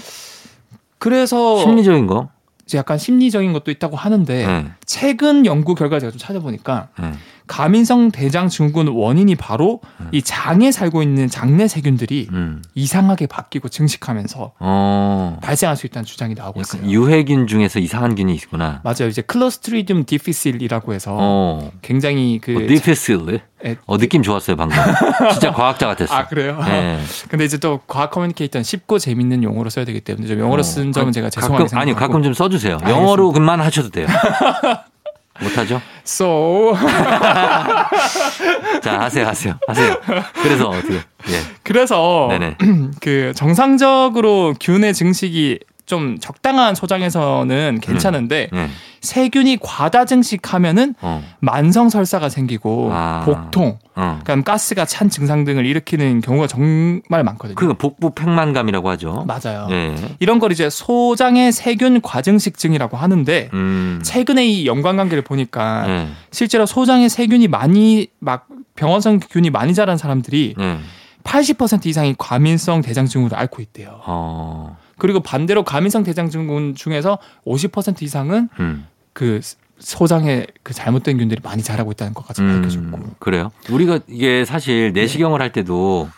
그래서 0.97 1.59
심리적인 1.59 2.07
거. 2.07 2.29
이제 2.65 2.79
약간 2.79 2.97
심리적인 2.97 3.53
것도 3.53 3.69
있다고 3.69 3.97
하는데 3.97 4.33
예. 4.33 4.71
최근 4.83 5.45
연구 5.45 5.75
결과 5.75 5.99
제가 5.99 6.09
좀 6.09 6.17
찾아보니까 6.17 6.88
예. 7.03 7.12
과민성 7.49 8.12
대장 8.12 8.47
증후군 8.47 8.89
원인이 8.89 9.33
바로 9.35 9.81
음. 9.99 10.09
이 10.12 10.21
장에 10.21 10.71
살고 10.71 11.01
있는 11.01 11.27
장내 11.27 11.67
세균들이 11.67 12.27
음. 12.31 12.62
이상하게 12.75 13.25
바뀌고 13.25 13.69
증식하면서 13.69 14.53
어. 14.59 15.38
발생할 15.41 15.75
수 15.75 15.88
있다는 15.88 16.05
주장이 16.05 16.35
나오고 16.35 16.62
있어요. 16.62 16.83
유해균 16.88 17.47
중에서 17.47 17.79
이상한 17.79 18.13
균이 18.13 18.35
있구나. 18.35 18.81
맞아요. 18.83 19.07
이제 19.09 19.23
Clostridium 19.23 20.05
difficile이라고 20.05 20.93
해서 20.93 21.17
어. 21.19 21.71
굉장히 21.81 22.39
그 22.39 22.55
어, 22.55 22.59
difficile드. 22.67 23.39
에- 23.65 23.77
어, 23.88 23.97
느낌 23.97 24.21
좋았어요, 24.21 24.55
방금. 24.55 24.77
진짜 25.31 25.51
과학자 25.51 25.88
같았어. 25.88 26.13
아 26.15 26.27
그래요? 26.27 26.59
예. 26.67 26.99
근데 27.29 27.45
이제 27.45 27.57
또 27.57 27.79
과학 27.88 28.12
커뮤니케이터는 28.12 28.63
쉽고 28.63 28.99
재밌는 28.99 29.41
용어로 29.43 29.71
써야 29.71 29.85
되기 29.85 30.01
때문에 30.01 30.27
좀 30.27 30.39
영어로 30.39 30.62
쓴 30.62 30.91
점은 30.91 31.12
제가 31.12 31.31
죄송하게 31.31 31.63
가끔, 31.63 31.67
생각하고 31.67 31.99
가끔 31.99 32.23
좀 32.23 32.33
써주세요. 32.33 32.77
영어로만 32.88 33.59
하셔도 33.59 33.89
돼요. 33.89 34.05
못하죠? 35.41 35.82
So 36.06 36.73
자, 38.82 39.02
하세요, 39.02 39.28
하세요, 39.28 39.60
하세요. 39.67 39.95
그래서 40.41 40.69
어떻게? 40.69 40.95
예. 40.95 41.41
그래서 41.63 42.28
네네. 42.30 42.58
그 43.02 43.34
정상적으로 43.36 44.56
균의 44.60 44.93
증식이 44.93 45.60
좀 45.89 46.19
적당한 46.19 46.75
소장에서는 46.75 47.80
괜찮은데 47.82 48.49
예. 48.54 48.69
세균이 49.02 49.58
과다 49.60 50.06
증식하면은 50.06 50.93
어. 51.02 51.23
만성 51.39 51.89
설사가 51.89 52.30
생기고 52.30 52.91
아. 52.93 53.23
복통, 53.25 53.80
어. 53.95 54.19
그러니까 54.23 54.52
가스가 54.52 54.86
찬 54.86 55.10
증상 55.10 55.45
등을 55.45 55.65
일으키는 55.65 56.21
경우가 56.21 56.45
정말 56.45 57.23
많거든요. 57.23 57.56
그 57.56 57.73
복부 57.73 58.12
팽만감이라고 58.12 58.88
하죠. 58.91 59.25
맞아요. 59.28 59.67
예. 59.71 59.95
이런 60.19 60.38
걸 60.38 60.52
이제 60.52 60.69
소장의 60.69 61.52
세균 61.52 62.02
과증식증이라고 62.02 62.95
하는데 62.95 63.49
음. 63.54 63.99
최근에 64.04 64.45
이 64.45 64.67
연관관계를 64.67 65.23
보니까 65.23 65.86
예. 65.89 66.08
실제로 66.30 66.67
소장의 66.67 67.10
세균이 67.10 67.47
많이 67.47 68.10
막 68.19 68.45
병원성 68.75 69.21
균이 69.32 69.49
많이 69.49 69.73
자란 69.73 69.97
사람들이 69.97 70.54
예. 70.60 70.78
80% 71.23 71.88
이상이 71.88 72.13
과민성 72.15 72.82
대장증후군을 72.82 73.36
앓고 73.36 73.63
있대요. 73.63 74.02
어. 74.06 74.78
그리고 74.99 75.19
반대로 75.21 75.63
과민성 75.63 76.03
대장증후군 76.03 76.75
중에서 76.75 77.17
50% 77.45 78.01
이상은 78.01 78.49
음. 78.59 78.88
그 79.13 79.41
소장에 79.79 80.45
그 80.62 80.73
잘못된 80.73 81.17
균들이 81.17 81.41
많이 81.43 81.63
자라고 81.63 81.91
있다는 81.91 82.13
것까지 82.13 82.41
밝혀졌고. 82.41 82.97
음, 82.97 83.13
그래요? 83.19 83.51
우리가 83.69 83.99
이게 84.07 84.45
사실 84.45 84.91
내시경을 84.93 85.41
할 85.41 85.51
때도 85.51 86.09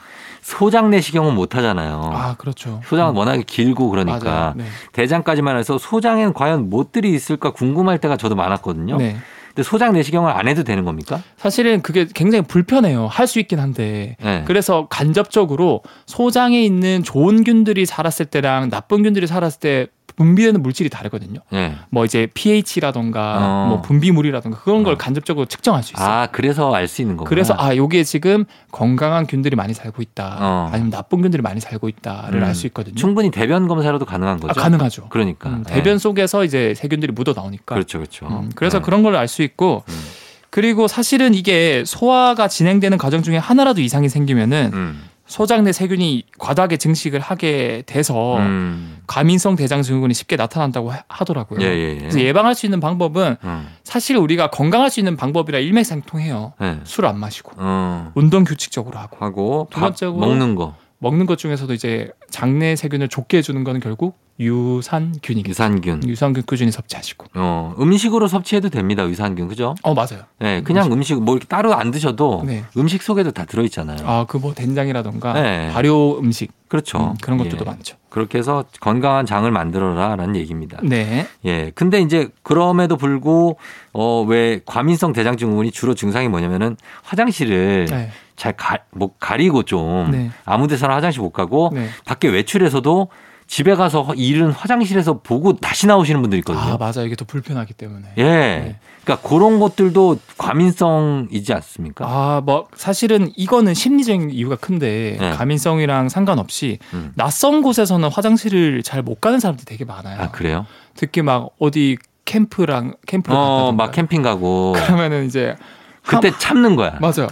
소장 0.41 0.89
내시경은 0.89 1.35
못 1.35 1.55
하잖아요. 1.55 2.09
아 2.13 2.35
그렇죠. 2.37 2.81
소장은 2.85 3.15
워낙에 3.15 3.43
길고. 3.45 3.89
그러니까 3.89 4.53
네. 4.57 4.65
대장까지만 4.91 5.57
해서 5.57 5.77
소장에는 5.77 6.33
과연 6.33 6.69
못들이 6.69 7.13
있을까 7.13 7.51
궁금할 7.51 7.99
때가 7.99 8.17
저도 8.17 8.35
많았거든요. 8.35 8.97
네. 8.97 9.17
근데 9.53 9.63
소장 9.63 9.93
내시경을 9.93 10.31
안 10.31 10.47
해도 10.47 10.63
되는 10.63 10.85
겁니까? 10.85 11.21
사실은 11.37 11.81
그게 11.81 12.05
굉장히 12.13 12.43
불편해요. 12.45 13.07
할 13.07 13.27
수 13.27 13.39
있긴 13.39 13.59
한데. 13.59 14.17
네. 14.21 14.43
그래서 14.45 14.87
간접적으로 14.89 15.83
소장에 16.05 16.61
있는 16.61 17.01
좋은 17.03 17.43
균들이 17.45 17.85
살았을 17.85 18.25
때랑 18.25 18.69
나쁜 18.69 19.03
균들이 19.03 19.27
살았을 19.27 19.59
때 19.59 19.87
분비되는 20.15 20.61
물질이 20.61 20.89
다르거든요. 20.89 21.39
예. 21.53 21.75
뭐 21.89 22.05
이제 22.05 22.27
pH라던가 22.33 23.37
어. 23.39 23.67
뭐 23.69 23.81
분비물이라던가 23.81 24.59
그런 24.61 24.83
걸 24.83 24.93
어. 24.93 24.97
간접적으로 24.97 25.45
측정할 25.45 25.83
수 25.83 25.93
있어요. 25.93 26.07
아 26.07 26.27
그래서 26.31 26.73
알 26.73 26.87
수 26.87 27.01
있는 27.01 27.17
거구나. 27.17 27.29
그래서 27.29 27.55
아 27.57 27.75
요게 27.75 28.03
지금 28.03 28.45
건강한 28.71 29.27
균들이 29.27 29.55
많이 29.55 29.73
살고 29.73 30.01
있다. 30.01 30.37
어. 30.39 30.69
아니면 30.71 30.91
나쁜 30.91 31.21
균들이 31.21 31.41
많이 31.41 31.59
살고 31.61 31.87
있다를 31.89 32.39
음. 32.41 32.43
알수 32.43 32.67
있거든요. 32.67 32.95
충분히 32.95 33.31
대변 33.31 33.67
검사로도 33.67 34.05
가능한 34.05 34.37
아, 34.37 34.47
거죠. 34.47 34.59
가능하죠. 34.61 35.07
그러니까 35.09 35.49
음, 35.49 35.63
예. 35.69 35.73
대변 35.73 35.97
속에서 35.97 36.43
이제 36.43 36.73
세균들이 36.75 37.11
묻어 37.13 37.33
나오니까. 37.35 37.75
그렇죠, 37.75 37.99
그렇죠. 37.99 38.27
음, 38.27 38.49
그래서 38.55 38.79
네. 38.79 38.83
그런 38.85 39.03
걸 39.03 39.15
알 39.15 39.27
수 39.27 39.41
있고 39.43 39.83
음. 39.87 40.01
그리고 40.49 40.87
사실은 40.89 41.33
이게 41.33 41.83
소화가 41.85 42.49
진행되는 42.49 42.97
과정 42.97 43.21
중에 43.23 43.37
하나라도 43.37 43.79
이상이 43.81 44.09
생기면은 44.09 44.71
음. 44.73 45.03
소장 45.31 45.63
내 45.63 45.71
세균이 45.71 46.23
과다하게 46.39 46.75
증식을 46.75 47.21
하게 47.21 47.83
돼서 47.85 48.37
음. 48.39 48.97
과민성 49.07 49.55
대장 49.55 49.81
증후군이 49.81 50.13
쉽게 50.13 50.35
나타난다고 50.35 50.91
하- 50.91 51.03
하더라고요. 51.07 51.61
예, 51.61 51.67
예, 51.67 51.93
예. 51.93 51.97
그래서 51.99 52.19
예방할 52.19 52.53
수 52.53 52.65
있는 52.65 52.81
방법은 52.81 53.37
음. 53.41 53.67
사실 53.85 54.17
우리가 54.17 54.49
건강할 54.49 54.89
수 54.89 54.99
있는 54.99 55.15
방법이라 55.15 55.59
일맥상통해요. 55.59 56.53
예. 56.61 56.79
술안 56.83 57.17
마시고 57.17 57.53
어. 57.55 58.11
운동 58.15 58.43
규칙적으로 58.43 58.99
하고 58.99 59.17
하고 59.25 59.67
두밥 59.71 59.89
번째로 59.91 60.15
먹는 60.15 60.55
거 60.55 60.75
먹는 60.97 61.25
것 61.27 61.37
중에서도 61.37 61.73
이제 61.73 62.11
장내 62.29 62.75
세균을 62.75 63.07
좋게 63.07 63.37
해주는 63.37 63.63
거는 63.63 63.79
결국 63.79 64.19
유산균이겠죠. 64.41 65.49
유산균. 65.49 66.07
유산균 66.07 66.43
꾸준히 66.45 66.71
섭취하시고. 66.71 67.27
어, 67.35 67.75
음식으로 67.79 68.27
섭취해도 68.27 68.69
됩니다. 68.69 69.07
유산균. 69.07 69.47
그죠? 69.47 69.75
어 69.83 69.93
맞아요. 69.93 70.23
네, 70.39 70.61
그냥 70.61 70.91
음식 70.91 71.21
뭐 71.21 71.35
이렇게 71.35 71.47
따로 71.47 71.73
안 71.73 71.91
드셔도 71.91 72.43
네. 72.45 72.63
음식 72.75 73.03
속에도 73.03 73.31
다 73.31 73.45
들어 73.45 73.63
있잖아요. 73.63 73.99
아그 74.07 74.37
뭐 74.37 74.53
된장이라던가 74.53 75.33
네. 75.33 75.71
발효 75.71 76.17
음식 76.19 76.51
그렇죠. 76.67 76.97
음, 76.99 77.13
그런 77.21 77.37
것들도 77.37 77.65
예. 77.65 77.69
많죠. 77.69 77.97
그렇게 78.09 78.37
해서 78.37 78.63
건강한 78.79 79.25
장을 79.25 79.49
만들어라라는 79.49 80.35
얘기입니다. 80.37 80.79
네. 80.83 81.27
예. 81.45 81.71
근데 81.75 81.99
이제 81.99 82.29
그럼에도 82.43 82.97
불구 82.97 83.55
어왜 83.91 84.61
과민성 84.65 85.13
대장 85.13 85.37
증후군이 85.37 85.71
주로 85.71 85.93
증상이 85.93 86.29
뭐냐면은 86.29 86.77
화장실을 87.03 87.87
네. 87.89 88.09
잘 88.37 88.53
가, 88.53 88.77
뭐 88.91 89.11
가리고 89.19 89.63
좀 89.63 90.11
네. 90.11 90.31
아무 90.45 90.67
데서나 90.67 90.95
화장실 90.95 91.21
못 91.21 91.31
가고 91.31 91.71
네. 91.73 91.87
밖에 92.05 92.29
외출해서도 92.29 93.09
집에 93.51 93.75
가서 93.75 94.07
일은 94.15 94.51
화장실에서 94.51 95.19
보고 95.19 95.57
다시 95.57 95.85
나오시는 95.85 96.21
분들 96.21 96.39
있거든요. 96.39 96.63
아 96.73 96.77
맞아 96.77 97.01
이게 97.01 97.17
더 97.17 97.25
불편하기 97.25 97.73
때문에. 97.73 98.13
예. 98.17 98.23
네. 98.23 98.79
그러니까 99.03 99.27
그런 99.27 99.59
것들도 99.59 100.19
과민성이지 100.37 101.53
않습니까? 101.55 102.05
아, 102.07 102.41
뭐 102.45 102.69
사실은 102.75 103.29
이거는 103.35 103.73
심리적인 103.73 104.29
이유가 104.29 104.55
큰데 104.55 105.17
네. 105.19 105.31
가민성이랑 105.31 106.07
상관없이 106.07 106.79
음. 106.93 107.11
낯선 107.15 107.61
곳에서는 107.61 108.07
화장실을 108.09 108.83
잘 108.83 109.01
못 109.03 109.19
가는 109.19 109.37
사람들이 109.41 109.65
되게 109.65 109.83
많아요. 109.83 110.21
아, 110.21 110.31
그래요? 110.31 110.65
특히 110.95 111.21
막 111.21 111.49
어디 111.59 111.97
캠프랑 112.23 112.93
캠프를 113.05 113.35
어, 113.37 113.73
막 113.75 113.91
캠핑 113.91 114.21
가고 114.21 114.71
그러면은 114.77 115.25
이제 115.25 115.57
그때 116.05 116.29
하- 116.29 116.37
참는 116.37 116.77
거야. 116.77 116.97
맞아요. 117.01 117.27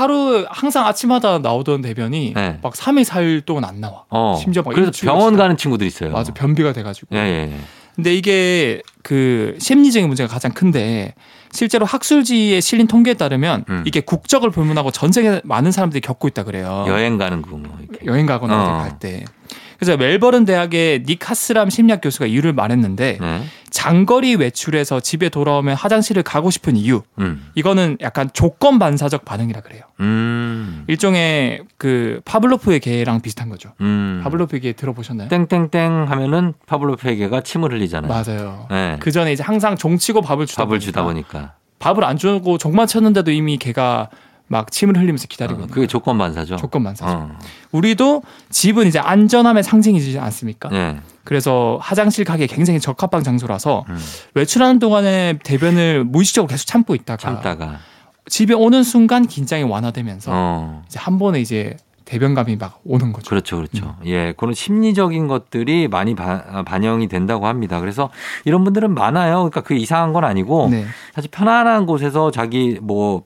하루 0.00 0.46
항상 0.48 0.86
아침마다 0.86 1.40
나오던 1.40 1.82
대변이 1.82 2.32
네. 2.32 2.58
막 2.62 2.74
3일 2.74 3.04
4일 3.04 3.44
동안 3.44 3.64
안 3.64 3.80
나와. 3.80 4.04
어. 4.08 4.38
심지어 4.40 4.62
막 4.62 4.72
그래서 4.72 4.92
병원. 5.02 5.36
가는 5.36 5.56
친구들 5.56 5.84
있어요. 5.84 6.12
맞아 6.12 6.32
변비가 6.32 6.72
돼 6.72 6.84
가지고. 6.84 7.08
예, 7.16 7.18
예. 7.18 7.52
예. 7.52 7.56
근데 7.96 8.14
이게 8.14 8.82
그 9.02 9.56
심리적인 9.58 10.06
문제가 10.06 10.32
가장 10.32 10.52
큰데 10.52 11.14
실제로 11.50 11.84
학술지에 11.86 12.60
실린 12.60 12.86
통계에 12.86 13.14
따르면 13.14 13.64
음. 13.68 13.82
이게 13.84 14.00
국적을 14.00 14.50
불문하고 14.50 14.92
전 14.92 15.10
세계 15.10 15.40
많은 15.42 15.72
사람들이 15.72 16.00
겪고 16.00 16.28
있다 16.28 16.44
그래요. 16.44 16.84
여행 16.86 17.18
가는 17.18 17.42
거 17.42 17.56
뭐. 17.56 17.76
여행 18.06 18.26
가거나 18.26 18.54
어. 18.62 18.78
갈 18.82 18.98
때. 19.00 19.24
그래서 19.80 19.96
멜버른 19.96 20.44
대학의 20.44 21.04
닉 21.04 21.30
하스람 21.30 21.70
심리학 21.70 22.02
교수가 22.02 22.26
이유를 22.26 22.52
말했는데 22.52 23.16
네. 23.18 23.42
장거리 23.70 24.34
외출해서 24.34 25.00
집에 25.00 25.30
돌아오면 25.30 25.74
화장실을 25.74 26.22
가고 26.22 26.50
싶은 26.50 26.76
이유 26.76 27.00
음. 27.18 27.48
이거는 27.54 27.96
약간 28.02 28.28
조건 28.34 28.78
반사적 28.78 29.24
반응이라 29.24 29.62
그래요. 29.62 29.84
음. 30.00 30.84
일종의 30.86 31.62
그 31.78 32.20
파블로프의 32.26 32.80
개랑 32.80 33.22
비슷한 33.22 33.48
거죠. 33.48 33.72
음. 33.80 34.20
파블로프의 34.22 34.60
개 34.60 34.72
들어보셨나요? 34.74 35.30
땡땡땡 35.30 36.04
하면은 36.10 36.52
파블로프에게가 36.66 37.40
침을 37.40 37.72
흘리잖아요. 37.72 38.12
맞아요. 38.12 38.66
네. 38.70 38.98
그 39.00 39.10
전에 39.10 39.32
이제 39.32 39.42
항상 39.42 39.76
종치고 39.78 40.20
밥을 40.20 40.44
주다 40.44 40.64
밥을 40.64 40.76
보니까 40.76 40.84
주다 40.84 41.02
보니까. 41.04 41.54
밥을 41.78 42.04
안 42.04 42.18
주고 42.18 42.58
종만 42.58 42.86
쳤는데도 42.86 43.30
이미 43.30 43.56
걔가 43.56 44.10
막 44.52 44.72
침을 44.72 44.96
흘리면서 44.96 45.28
기다리고 45.28 45.62
어, 45.62 45.66
그게. 45.70 45.86
조건 45.86 46.18
반사죠. 46.18 46.56
조건 46.56 46.82
반사죠. 46.82 47.12
어. 47.16 47.30
우리도 47.70 48.22
집은 48.50 48.88
이제 48.88 48.98
안전함의 48.98 49.62
상징이지 49.62 50.18
않습니까? 50.18 50.68
네. 50.70 50.98
그래서 51.22 51.78
화장실 51.80 52.24
가기 52.24 52.48
굉장히 52.48 52.80
적합한 52.80 53.22
장소라서 53.22 53.84
음. 53.88 53.96
외출하는 54.34 54.80
동안에 54.80 55.38
대변을 55.44 56.02
무의식적으로 56.04 56.48
계속 56.48 56.66
참고 56.66 56.96
있다가 56.96 57.16
참다가. 57.16 57.78
집에 58.26 58.52
오는 58.52 58.82
순간 58.82 59.28
긴장이 59.28 59.62
완화되면서 59.62 60.32
어. 60.34 60.82
이제 60.88 60.98
한 60.98 61.20
번에 61.20 61.40
이제 61.40 61.76
대변감이 62.06 62.56
막 62.56 62.80
오는 62.84 63.12
거죠. 63.12 63.28
그렇죠, 63.30 63.56
그렇죠. 63.58 63.94
예, 64.04 64.34
그런 64.36 64.52
심리적인 64.52 65.28
것들이 65.28 65.86
많이 65.86 66.16
바- 66.16 66.64
반영이 66.64 67.06
된다고 67.06 67.46
합니다. 67.46 67.78
그래서 67.78 68.10
이런 68.44 68.64
분들은 68.64 68.94
많아요. 68.94 69.36
그러니까 69.36 69.60
그게 69.60 69.76
이상한 69.78 70.12
건 70.12 70.24
아니고 70.24 70.70
네, 70.72 70.86
사실 71.14 71.30
편안한 71.30 71.86
곳에서 71.86 72.32
자기 72.32 72.80
뭐 72.82 73.22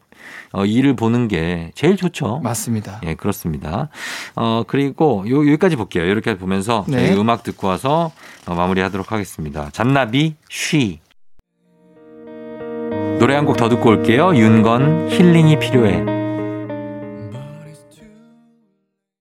어, 0.57 0.65
일을 0.65 0.95
보는 0.95 1.27
게 1.29 1.73
제일 1.75 1.97
좋죠. 1.97 2.41
맞습니다. 2.43 3.01
예, 3.05 3.15
그렇습니다. 3.15 3.89
어, 4.37 4.63
그리고 4.67 5.25
요, 5.29 5.39
여기까지 5.41 5.75
볼게요. 5.77 6.05
이렇게 6.05 6.37
보면서 6.39 6.85
네. 6.89 7.09
저희 7.09 7.19
음악 7.21 7.43
듣고 7.43 7.67
와서 7.67 8.13
어, 8.47 8.55
마무리하도록 8.55 9.11
하겠습니다. 9.13 9.69
잔나비 9.73 10.37
She. 10.49 11.01
노래 13.19 13.35
한 13.35 13.47
곡 13.47 13.57
더 13.57 13.69
듣고 13.69 13.89
올게요. 13.91 14.35
윤건 14.37 15.11
힐링이 15.11 15.59
필요해. 15.59 16.05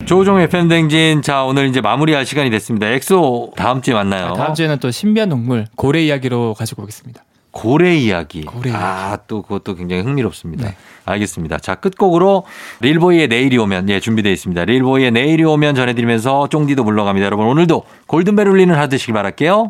조우종의 0.05 0.49
FM 0.49 0.59
대행진. 0.59 1.21
자, 1.21 1.43
오늘 1.43 1.67
이제 1.67 1.79
마무리할 1.81 2.25
시간이 2.25 2.49
됐습니다. 2.49 2.87
엑소 2.89 3.53
다음 3.55 3.81
주에 3.81 3.93
만나요. 3.93 4.33
다음 4.33 4.53
주에는 4.53 4.77
또 4.79 4.91
신비한 4.91 5.29
동물 5.29 5.65
고래 5.75 6.01
이야기로 6.03 6.53
가지고 6.55 6.83
오겠습니다. 6.83 7.23
고래 7.53 7.95
이야기. 7.95 8.41
고래 8.41 8.71
이야기. 8.71 8.83
아, 8.83 9.17
또 9.27 9.43
그것도 9.43 9.75
굉장히 9.75 10.01
흥미롭습니다. 10.01 10.67
네. 10.67 10.75
알겠습니다. 11.05 11.59
자, 11.59 11.75
끝곡으로 11.75 12.43
릴보이의 12.81 13.27
내일이 13.27 13.57
오면, 13.57 13.89
예, 13.89 13.99
준비되어 13.99 14.31
있습니다. 14.31 14.65
릴보이의 14.65 15.11
내일이 15.11 15.43
오면 15.43 15.75
전해 15.75 15.93
드리면서 15.93 16.49
쫑디도 16.49 16.83
물러갑니다. 16.83 17.25
여러분, 17.25 17.45
오늘도 17.45 17.83
골든벨 18.07 18.47
울리는 18.47 18.89
되시길 18.89 19.13
바랄게요. 19.13 19.69